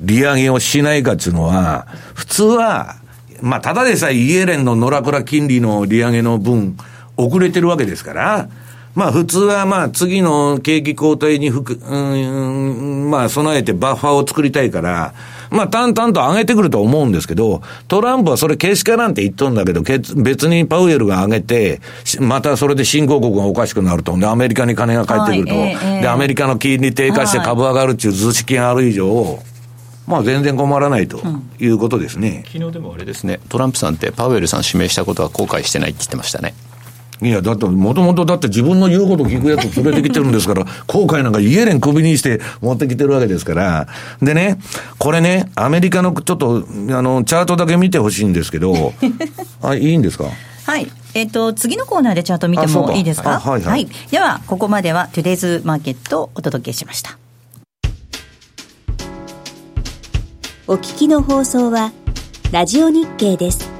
[0.00, 2.96] 利上げをしないかっていうのは、普通は、
[3.40, 6.76] まあ、ただでさえイエレンの野良倉金利の利上げの分、
[7.16, 8.48] 遅れてるわけですから、
[8.94, 15.14] まあ普通はまあ次の景気後退にふく、うん、まあ備えてバッファーを作りたいから、
[15.50, 21.80] まあ淡々と上げてくると思うんですけど、トランプはそれけしからんって言っとんだけど、別にパウエルが上げて、
[22.20, 24.16] またそれで新興国がおかしくなると。
[24.18, 25.58] で、アメリカに金が返ってくると。
[25.58, 29.38] はいえー、で、アメリカの金利低下して株上がるっていう図式がある以上、
[30.06, 31.22] まあ全然困らないと
[31.58, 36.54] いうことですね、うん、昨日でもあれですね、トランプさんってパウエルさん指名したことは後悔してないって言ってましたね。
[37.22, 43.86] いや、だって、もともとだって自分の言うこと聞くやつ連れてきてるんですから、 後悔なんかイエレン首にして持ってきてるわけですから。
[44.20, 44.58] でね、
[44.98, 48.92] これね、アメリカのちょっと、あの、チャートだけ見てほしいんですけど、
[49.62, 50.24] あ、いいんですか？
[50.66, 50.90] はい。
[51.14, 53.38] えっ、ー、と、次のコーナーでチャート見てもいいですか？
[53.40, 53.88] はい、はい、はい。
[54.10, 57.18] では、ここまではトゥデイズマーケットをお届けしました。
[60.66, 61.92] お聞きの放送は、
[62.52, 63.71] ラジオ日経です。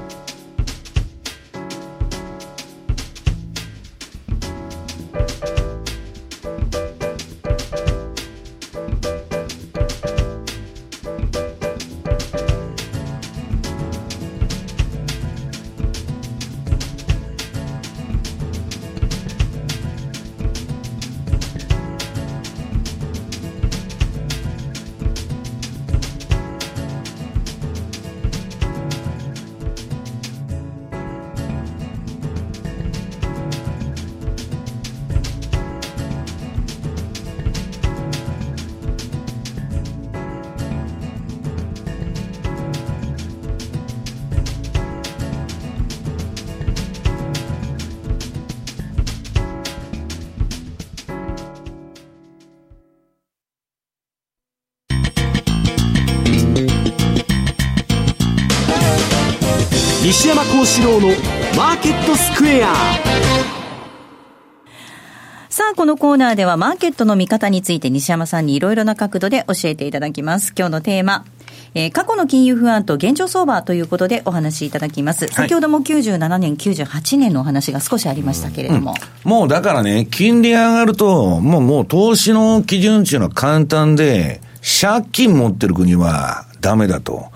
[60.73, 61.07] 西山幸四郎の
[61.55, 62.73] マーケットスクエア
[65.47, 70.51] さあ、このコーナーではマーケットの見方について西山さんにいろいろな角度で教えていただきます。
[70.57, 71.25] 今日のテーマ。
[71.75, 75.27] えー、過去の金融不安と現状相場ということでお話しいただきます。
[75.27, 78.95] 先ほども97年、98年のお話が少しありましたけれども。
[79.25, 84.41] うん、もうだからね、金利上がると、もうもう投資の基準っていうのは簡単で、
[84.81, 87.27] 借金持ってる国はダメだと。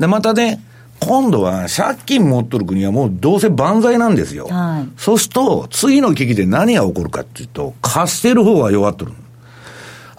[0.00, 0.60] で、またね、
[1.00, 4.46] 今度は借金持っとる国はもうどうせ万歳なんですよ。
[4.46, 9.12] はい、そうすると、次の危機で何が起こるかっていうと、貸してる方が弱っとる。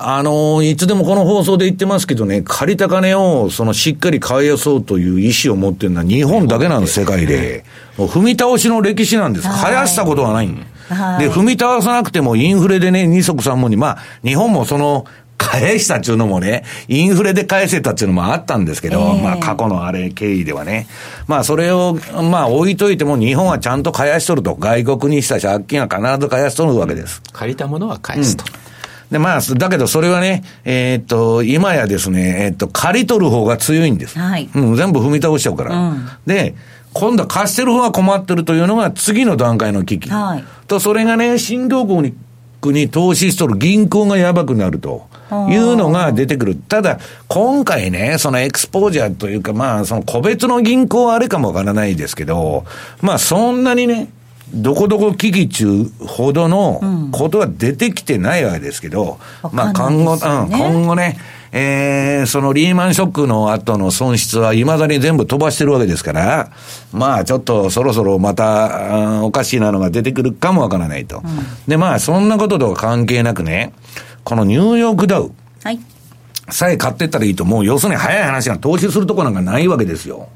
[0.04, 7.64] あの、いつでもこの放送で言ってますけどね、借りた金を、そのしっかり返そうという意思を持ってるのは日本だけなんです、世界で。
[7.98, 9.48] もう踏み倒しの歴史なんです。
[9.48, 10.50] 返したことはない。
[10.90, 15.06] はい、で、踏み倒さなくてもインフレでね、二足三本に、まあ、日本もその、
[15.42, 20.88] 返したっていうのもね、インフレで返せたっていうのもあったんですけど、えー、まあ過去のあれ経緯ではね。
[21.28, 21.98] まあそれを、
[22.30, 24.56] まあ置いといても日本はちゃんと返しとると。
[24.56, 27.22] 外国にした借金は必ず返しとるわけです。
[27.34, 28.46] 借りたものは返すと。
[28.46, 28.72] う
[29.12, 34.18] で、まあ、だけどそれはね、えー、っと、今やですね、えー、っと、借り取る方が強いんです。
[34.18, 34.50] はい。
[34.56, 35.76] うん、全部踏み倒しちゃうから。
[35.76, 36.56] うん、で、
[36.94, 40.10] 今度は貸してる方が困ってるというのが次の段階の危機。
[40.10, 40.44] はい。
[40.68, 42.14] と、それがね、新動向に
[42.70, 45.10] に投資しとる銀行がやばくなると。
[45.50, 46.56] いうのが出てくる。
[46.56, 47.00] ただ、
[47.30, 52.66] 今回ね、そのエクスポージャーというか、まあ、その個別の銀行はあれかもわからないですけど、
[53.02, 54.10] まあ、そんなにね、
[54.54, 56.82] どこどこ危機中ほどの
[57.12, 61.18] ことは出てきてないわけですけど、うん、まあ今後、うん、今後ね、
[61.54, 66.52] えー、そのリーマンショックの後の損失は未だに全部飛ばしてるわけですから、
[66.94, 71.18] まあちょっとそろそろまた、おかしいなのが出てくるかもわからないと。
[71.18, 71.26] うん、
[71.68, 73.74] で、まあそんなこととは関係なくね、
[74.24, 75.32] このニューヨークダウ。
[75.64, 75.80] はい。
[76.50, 80.30] さえ買ってったらいいと、もう要するに早い話が投資するとこなんかないわけですよ。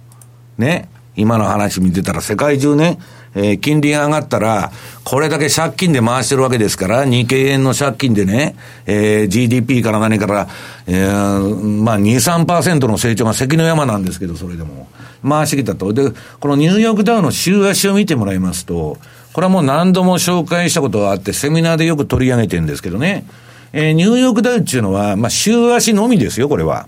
[0.57, 0.89] ね。
[1.15, 2.99] 今の話見てたら世界中ね、
[3.35, 4.71] えー、金利が上がったら、
[5.03, 8.55] これだけ借金で回してるわけですから、日経円の借金でね、
[8.85, 10.47] えー、GDP から何から、
[10.87, 14.87] えー、まあ2、3%の成長が関の山なんですけど、それでも。
[15.27, 15.91] 回してきたと。
[15.91, 18.97] で、このニューヨークダウの週足を見てもらいますと、
[19.33, 23.25] これはもう何度も紹介したことがあって、セミナーでよく取り上げてるんですけどね、
[23.73, 26.87] えー、ニューヨークダウっていうのは、まあ週足のみですよ、これは。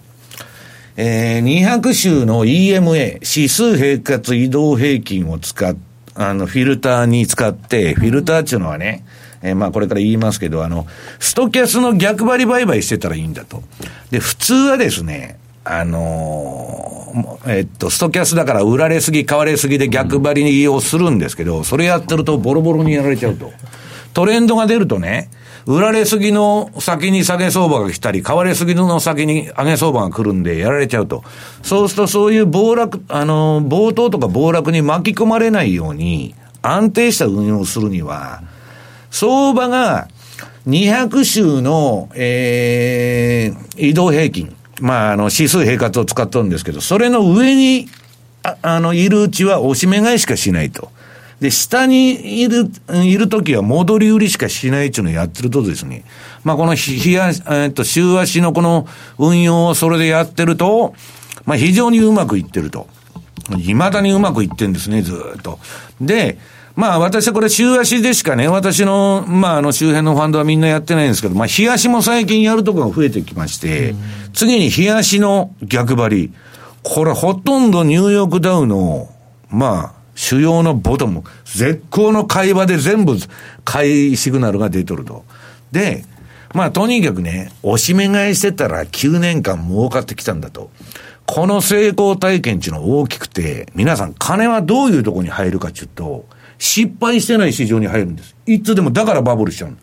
[0.99, 5.77] えー、200週の EMA、指数平滑移動平均を使っ、
[6.15, 9.05] あの、フィルターに使って、フィルターっていうのはね、
[9.43, 10.87] えー、まあこれから言いますけど、あの、
[11.19, 13.61] ストキャスの逆張り売買してたらいいんだと。
[14.09, 23.51] で、普通はですね、あのー、えっと、ストキャスだから売られすぎ、買われすぎで逆張りをするんですけど、それやってるとボロボロにやられちゃうと。
[24.17, 25.29] トレンドが出るとね、
[25.67, 31.23] 売られすぎの先に下げ相場が来たり、買われすぎの先に上げ相場が来るんでやられちゃうと。
[31.61, 38.41] そうするとそういう暴落、あの、暴騰とか暴落に巻き込まれないように、安定した運用をするには、
[39.11, 40.07] 相場が
[40.67, 47.87] 200週の、えー、移動平均、まあ、あの、指数平滑を使っとるんですけど、それの上に、
[48.41, 50.89] ああの、いるうちは押し目買いしかしないと。
[51.39, 52.71] で、下にいる、
[53.03, 56.03] いるときは戻り売りしかしないっていうのをやってるとですね、
[56.43, 58.87] まあこの日や、えっと、週足のこの
[59.19, 60.95] 運用をそれでやってると、
[61.45, 62.87] まあ非常にうまくいってると。
[63.49, 65.59] 未だにうまくいってんですね、ずっと。
[66.01, 66.37] で、
[66.75, 73.95] まあ私はこれ週足でしかね、私の、まああの周辺のファンドはみんなやってないんですけど、まあ日足も最近やるとこが増えてきまして、
[74.33, 76.33] 次に日足の逆張り。
[76.83, 79.09] これほとんどニューヨークダウの、
[79.49, 83.15] まあ、主要のボトム、絶好の会話で全部
[83.63, 85.23] 買いシグナルが出とると。
[85.71, 86.05] で、
[86.55, 90.71] まあとにかくね、押し目買いしてたら9年間儲かってきたんだと。
[91.27, 96.25] この成功体験っていうのは大きくて、皆さん金はどういうとこに入るかっていうと、
[96.57, 98.35] 失敗してない市場に入るんです。
[98.47, 99.77] いつでもだからバブルしちゃう。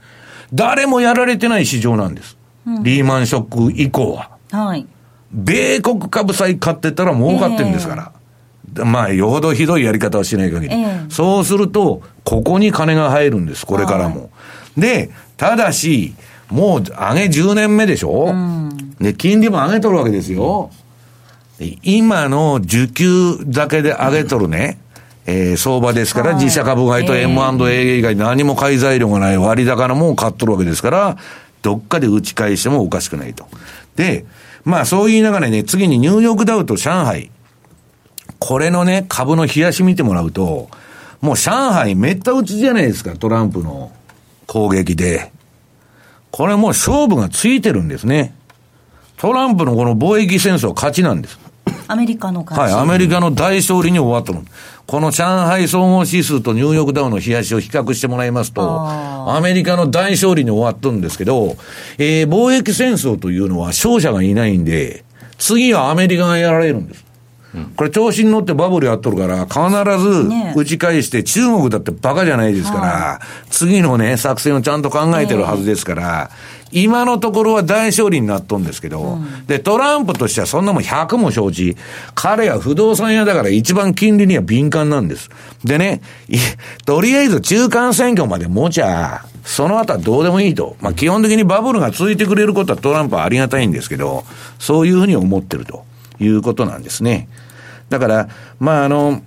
[0.52, 2.36] 誰もやられてない市場なんです。
[2.66, 4.30] うん、リーマンショック以降は。
[4.50, 4.84] はい。
[5.30, 8.12] 米国株債買ってたら儲かってるんですから。
[8.76, 10.74] えーまあ、よほどひどいやり方をしない限り。
[10.74, 14.30] えー、そうすると、ここに金が入るんです、これからも。
[14.76, 16.14] で、ただし、
[16.50, 20.70] もう上げ10年目でしょ、うん、で、金利も上げとるわけですよ。
[21.82, 24.78] 今の受給だけで上げとるね、
[25.26, 31.16] えー、相場ですから、自社株買いと M&A 以外何も買い材料がない割高なものを買っとるわけですから、
[31.62, 33.46] どっかで打ち返してもおかしくないと。
[33.96, 34.26] で、
[34.64, 37.30] まあそう言いながらね、次にニューヨークダウと上海、
[38.46, 40.68] これのね、株の冷やし見てもらうと、
[41.22, 43.90] もう上海めった打ちじゃないですか、トランプの
[44.46, 45.32] 攻撃で。
[46.30, 48.34] これもう勝負がついてるんですね。
[49.16, 51.38] トランプのこの貿易戦争は勝ちなんです。
[51.88, 54.44] アメリカの勝ちはい、アメリカの大勝利に終わったの。
[54.86, 61.56] この上海総合指数とニューヨークダウの冷やしを比較してもらいますと、アメリカの大勝利に終わったんですけど、
[61.96, 65.02] えー、貿易戦争というのは勝者がいないんで、
[65.38, 67.03] 次はアメリカがやられるんです。
[67.76, 76.30] これ調子に乗ってバブルやっとるから、必ず打ち返して、中国だってバカじゃないですから、次のね、作戦をちゃんと考えてるはずですから、
[76.72, 81.76] 今のところは大勝利になっとんですけど、で、トランプとしてはそんなもん100も承知。
[82.16, 85.30] 彼は不動産屋だから一番金利には敏感なんです。
[85.62, 86.00] でね、
[86.84, 90.76] とりあえず中間選挙まで持ちゃ、その後はどうでもいいと。
[90.80, 94.24] まあ基本的にバブルが続いてくれることはトランプはありがたいんですけど、
[94.58, 95.84] そういうふうに思ってると
[96.18, 97.28] いうことなんですね。
[97.88, 98.28] だから、
[98.58, 99.22] まああの、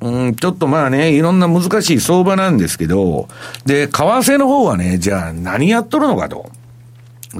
[0.00, 3.28] うん、ちょっとまあね、いろんな難しい相場なんですけど、
[3.64, 6.50] で、為替の方はね、じゃあ何やっとるのかと。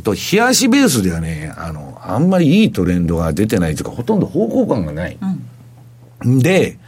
[0.03, 5.19] と、冷やしベースではね、あの、あんまりいいトレンドが出てないというか、ほとんど方向感がない。
[6.25, 6.79] うん、で、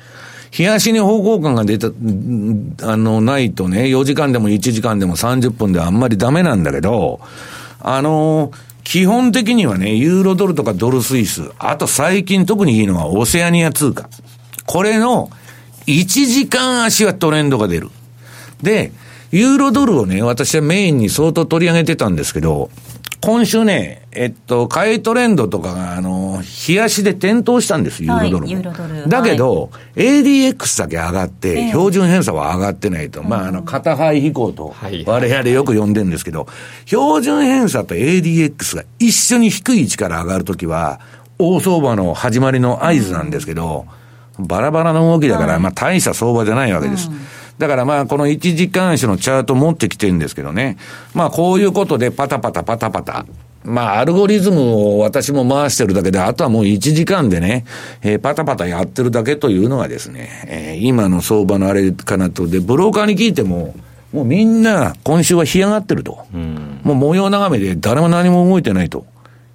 [0.57, 7.21] 冷やしに方向感が出た、あの、ないとね、4時間でも1時間でも30分ではあんまりダメなんだけど、
[7.81, 8.57] あのー、
[8.87, 14.09] 基本的にはね、ユーロドルとかドルスイス、あと最近特にいいのはオセアニア通貨。
[14.65, 15.29] これの
[15.89, 17.91] 1時間足はトレンドが出る。
[18.63, 18.93] で、
[19.33, 22.71] ユーロドルをね、私はメインに相当取り上げてたんですけど、
[23.21, 28.55] 今週ね、えっと、買いトレンドとかが、あの、冷やしで点灯したんです、ユーロドルも。
[28.55, 33.23] はい、だけど、はい、ADX だけ上がって、標準偏差は上がってないと。
[33.23, 34.75] まあ、あの、片肺飛行と、
[35.07, 36.47] 我々よく呼んでるんですけど、
[36.85, 41.01] 標準偏差と ADX が一緒に低い位置から上がるときは、
[41.39, 43.87] 大相場の始まりの合図なんですけど、
[44.39, 47.11] バラバラの動きだから、まあ、大した相場じゃないわけです。
[47.59, 50.77] だからまあ、この1時間足のチャート持ってきてるんですけどね。
[51.15, 53.27] まあ、こういうことでパタパタパタパタ。
[53.65, 57.65] まあ、アルゴリズムを私も回してるだけで、あとはもう1時間でね、
[58.03, 62.47] えー、パタパタやってるだけというのがですね、えー、今の相場のあれかなと。
[62.47, 63.75] で、ブローカーに聞いても、
[64.13, 66.27] もうみんな今週は干上がってると。
[66.33, 69.05] うん、もう模様眺めで誰も何も動いてないと。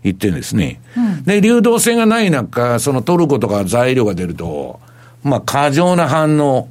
[0.03, 0.81] 言ってるんですね。
[0.97, 4.79] うん、で、流動性がない中、そのトルコとか材料が出ると、
[5.23, 6.67] まあ、過剰な反応。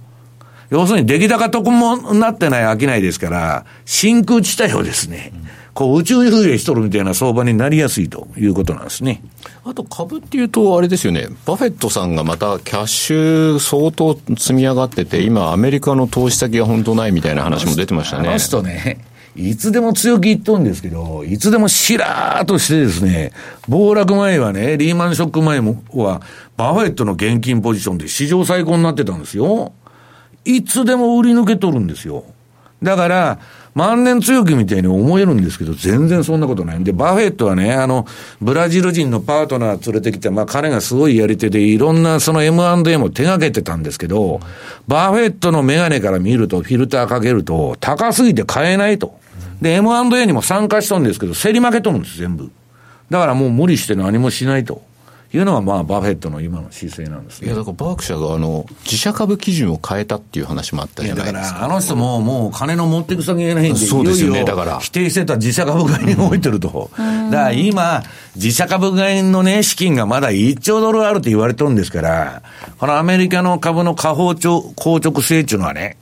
[0.71, 5.33] 要するに出来高とこもなってない商いですから、真空地帯をですね、
[5.75, 9.23] こう宇宙風営しとるみたいな相場になりやすいということなんですね。
[9.65, 18.29] あと株っていうと、あれですよね、バフェットさんがまたキャッシュ相当積み上がってて、今、アメリカの投資先が本当ないみたいな話も出てましたね。
[18.29, 19.05] あの人ね、
[19.37, 23.33] いつでも強気言っとんですけど、いつでもしらーっとしてですね、
[23.69, 26.21] 暴落前はね、リーマンショック前もは、
[26.57, 29.73] バフェットの現金ポジションで史上最高になってたんですよ。
[30.45, 32.25] いつでも売り抜けとるんですよ。
[32.83, 33.39] だから、
[33.75, 38.07] 万年強気みたいに思えるんですけど、全然そんなことないんで、バフェットはね、あの、
[38.41, 44.41] ブラジル人のパートナー連れてきて、まあ彼がすごいやり手で、いろんなその M&A も手掛けてたんですけど、
[44.89, 49.19] バフェットのメガネから見ると、フィルターかけると、高すぎて買えないと。
[49.61, 52.51] で、M&A にも参加しとんですけど、競り負けとるんです、全部。
[53.11, 54.83] だからもう無理して何もしないと。
[55.33, 61.41] いうのが、まあ、バフェットの今の姿勢なんです、ね、いや、だからバークシャが、あの、自社株基準を変えたっていう話もあったじゃないですか。
[61.41, 64.81] だから、あの人も、もう、金の持ってく先がないんで、そうですよね、だから。
[64.81, 66.91] 否定してた自社株買いに動いてると。
[66.97, 68.03] だから今、
[68.35, 72.43] 自社株買いのね、資金がまだ1兆ドルあるって言われてるんですから、
[72.79, 74.51] このアメリカの株の下方硬
[74.99, 75.97] 直性っていうのはね、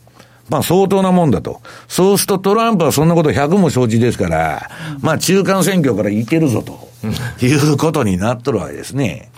[0.49, 1.61] まあ相当なもんだと。
[1.89, 4.71] そうするとトランプはそんなこと100も承知ですから、
[5.01, 6.89] まあ中間選挙からいけるぞと
[7.45, 9.31] いうことになっとるわけですね。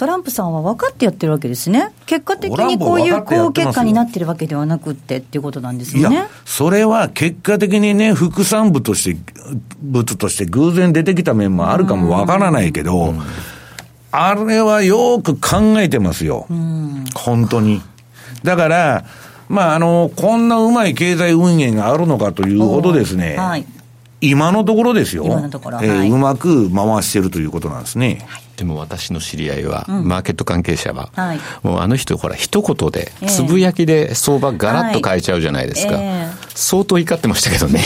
[0.00, 1.92] トランプさんは分かってやってるわけですね。
[2.06, 6.00] 結果的にこういう好結果になってるわけではなくってっていうことなんですね。
[6.00, 9.20] いや、それは結果的にね、副産物として、
[9.82, 13.12] 物として偶然出てきた面もあるかもわからないけど、
[14.10, 16.46] あれはよく考えてますよ。
[17.14, 17.82] 本当に。
[18.42, 19.04] だから、
[19.50, 23.66] まあ、あの、こんなうまい経済運営があるのかというほどですね、はい、
[24.20, 28.24] 今のところですよ、今のところ、えーはい、うまく回してるということなんですね。
[28.28, 37.80] はい、でも私の知り合いは、うん、マーケット関係者は、はい、もうあの人、ほら、一言で、つぶやきで相場がらっと変えちゃうじゃないですか、えー、相当怒ってましたけどね。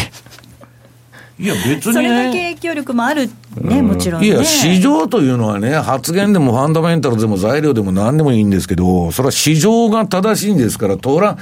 [1.38, 3.28] いや別に、ね、それだけ影響力もある
[3.60, 11.36] ね、もちろん、ね、いや、市場というのはね、発言でもファンダメンタルでも材料でも何でもいいんですけど、それは市場が正しいんですから、トラ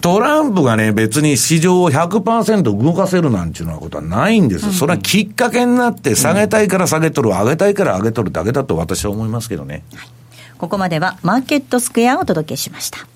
[0.00, 9.84] トランプがね、別に市場を100%動かせるなんていうようなことはないんです、うん、それはきっかけになって、下げたいから下げとる、上げたいから上げとるだけだと私は思いますけどね。
[9.94, 10.08] はい、
[10.56, 13.06] ここまではマーケットスクエアをお届けしました。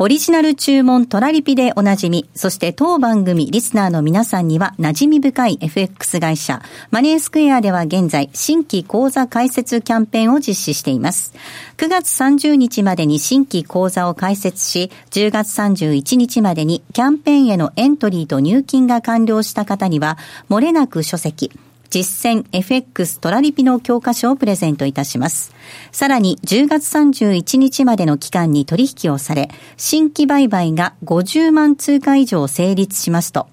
[0.00, 11.32] オリジナル注文トラリピでおなじみ、そして当番組リスナーの皆さんには馴染み深い FX 会社、マネースクエアでは現在、新規講座開設キャンペーンを実施しています。
[11.76, 20.18] 9月30日までに新規講座を開設し、10月31日までにキャンペーンへのエントリーと入金が完了した方には、
[20.50, 21.52] 漏れなく書籍、
[21.94, 25.54] 実践 FX トラリピの教科書をプレゼントいたします。
[25.92, 33.46] さらに10月31日までの期間に取引をされ、新規売買が50万通貨以上成立しますと、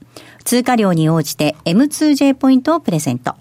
[0.44, 3.36] 通貨量に応じて M2J ポイントをプレゼント。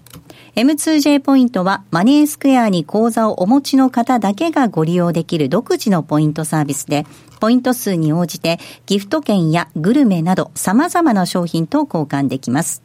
[0.55, 7.07] M2J ポイントはマネースクエアに口座をお持ちの方だけがご利用できる独自のポイントサービスで、
[7.39, 12.83] ポイント数に応じてギフト券やグルメなど様々な商品と交換できます。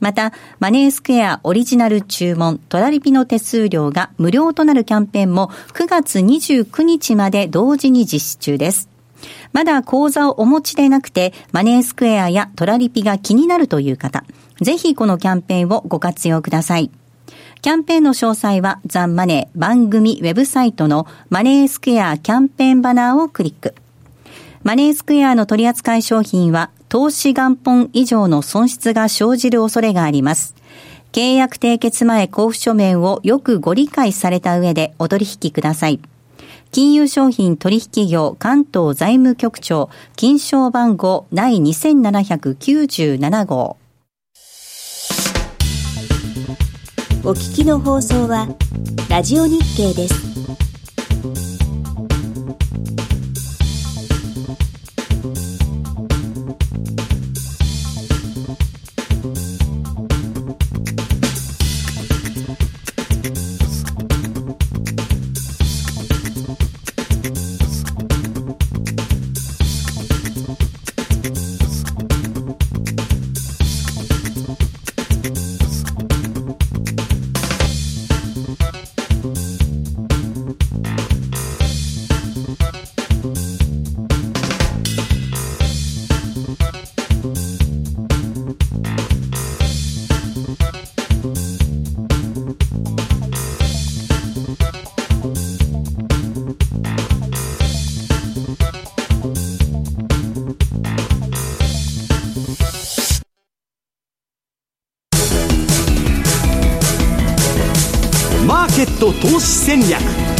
[0.00, 8.88] また、マネースクエアオリジナル注文トラリピの手数料が無料となるキャンペーンも9月29日まで同時に実施中です。
[9.52, 14.24] まだ口座をお持ちでなくて、マネースクエアやトラリピが気になるという方、
[14.60, 16.90] ぜひこのキャンペーンをご活用ください。
[17.62, 23.74] キャンペーンの詳細はザンマネー番組ウェブサイトのマネースクエアキャンペーンバナーをクリック。
[24.62, 30.54] マネースクエアの取扱い商品は投資元本以上の損失が生じる恐れがあります。
[31.12, 36.00] 契約締結前交付書面をよくご理解された上でお取引ください。
[36.72, 43.78] 金融商品取引業関東財務局長金賞番号第2797号
[47.24, 48.46] お聞きの放送は
[49.08, 50.36] ラジオ日経です。
[109.36, 110.35] xuus seen yàq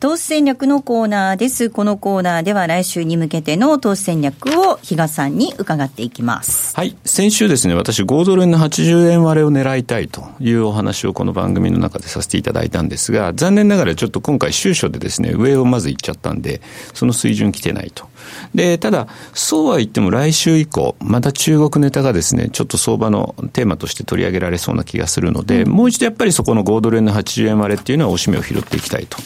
[0.00, 1.70] 投資戦略のコーナーです。
[1.70, 6.76] このコーナーでは来週に向けての投資戦略を比嘉さんに伺っていきます。
[6.76, 6.96] はい。
[7.04, 16.60] 先週ですね、私5ドル円の80円割れを狙いたいというお話をこの番組の中でさせていただいたんですが、残念ながらちょっと今回終書でですね、上をまず行っちゃったんで、
[16.94, 18.06] その水準来てないと。
[18.54, 29.18] で、ただ、そうは言っても来週以降、また中国ネタがですね、ちょっと相場のテーマとして取り上げられそうな気がするので、うん、もう一度やっぱりそこの5ドル円の80円割れっていうのはおしめを拾っていきたいと。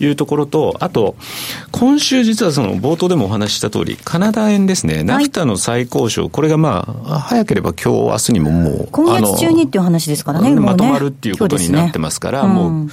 [0.00, 1.16] いうところと、あと、
[1.72, 12.88] 今週実はその冒頭でもお話しした通り、カナダ円ですね、ナフタの最高賞、これがまあ、早ければ今日、明日にももう、今月中にっていう話ですからね、まとまるっていうことになってますから、もう、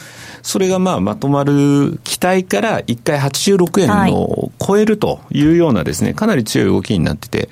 [0.45, 7.49] それがまあまとまる期待から1回86円の超えるというようなですね、かなり強い動きになってて、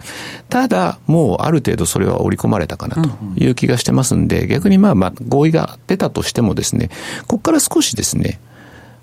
[0.48, 6.90] ただ、もうある程度それは織り込まれたかなという気がしてますんで、逆にまあまあ合意が出たとしてもですね、
[7.24, 8.40] ここから少しですね、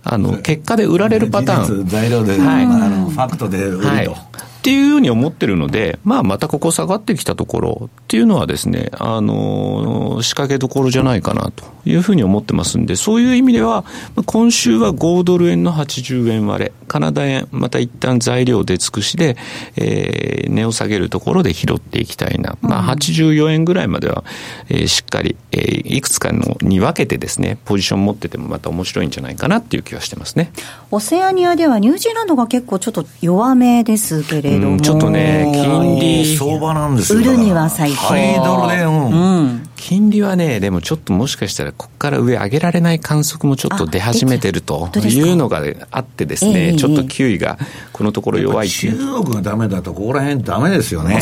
[0.02, 1.86] あの、結果で売られるパターン。
[1.86, 3.88] 材料で、はい、ファクトで売ると。
[3.88, 13.86] はいっていうふうに思ってるので、まあ、またここ下がってきたところっていうのはですね、あの、仕掛けどころじゃないかなというふうに思ってますんで、そういう意味では、
[14.26, 19.38] 今週は5ドル円の80円割れ、カナダ円、また一旦材料出尽くしで、
[19.76, 22.58] えー、値を下げるところで拾っていきたいな。
[22.60, 24.24] まあ、84円ぐらいまでは、
[24.68, 30.52] えー、しっかり、えー、いくつかのに分けてですね、ポジション持っててもまた面白いんじゃないかなっていう気はしてますね。
[30.90, 36.36] オセアニアではニュージーランドが結構ちょっと弱めですけれどれども、ちょっとね、金利。
[36.36, 37.20] 相場なんですよ。
[37.20, 37.96] 売るには最高。
[37.96, 39.70] ハイドルで、うん。
[39.76, 47.58] 金利はね、でもちょっともしかしたら、ここから上上げられない観測もちょっと出始めてるというのがあってですね、ちょっと9位が
[47.92, 48.68] このところ弱い。
[48.68, 48.92] 中
[49.24, 51.20] 国がダメだと、ここら辺ダメですよね。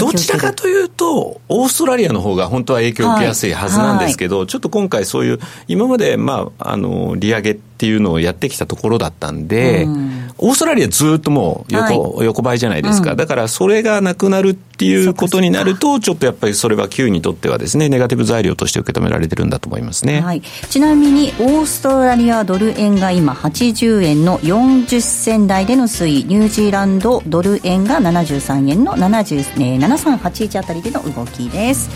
[0.00, 5.38] どちらかというと、オーストラリアの方が本当は影響を受けやすいはずなんですけど、はいはい、ちょっと今回そういう、
[5.68, 20.20] 今まで、まあ、あの、利上げっていうのをやってきたところだったんで、うんオーストラリアずっともう横はい、横ばいじゃないですか、うん、だからそれがなくなるっていうことになると、ちょっとやっぱりそれは Q にとってはですね、ネガティブ材料として受け止められてるんだと思いますね。
[20.20, 31.88] はい、ちなみに、オーストラリアドル円が今、80円の40銭台での推移、ニュージーランドドル円が73円の70、7381あたりでの動きです。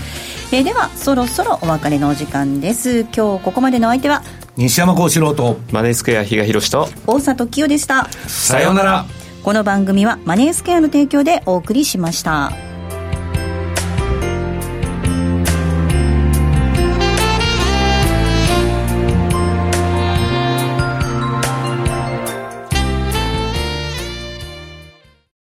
[0.52, 3.00] えー、では、そろそろお別れのお時間です。
[3.14, 4.22] 今日ここまでの相手は、
[4.58, 5.56] 西山幸四郎と。
[5.70, 6.88] マネースクエア比嘉宏と。
[7.06, 8.08] 大里清でした。
[8.26, 9.04] さようなら。
[9.44, 12.52] この番組はマネースクエアの提供でお送りしました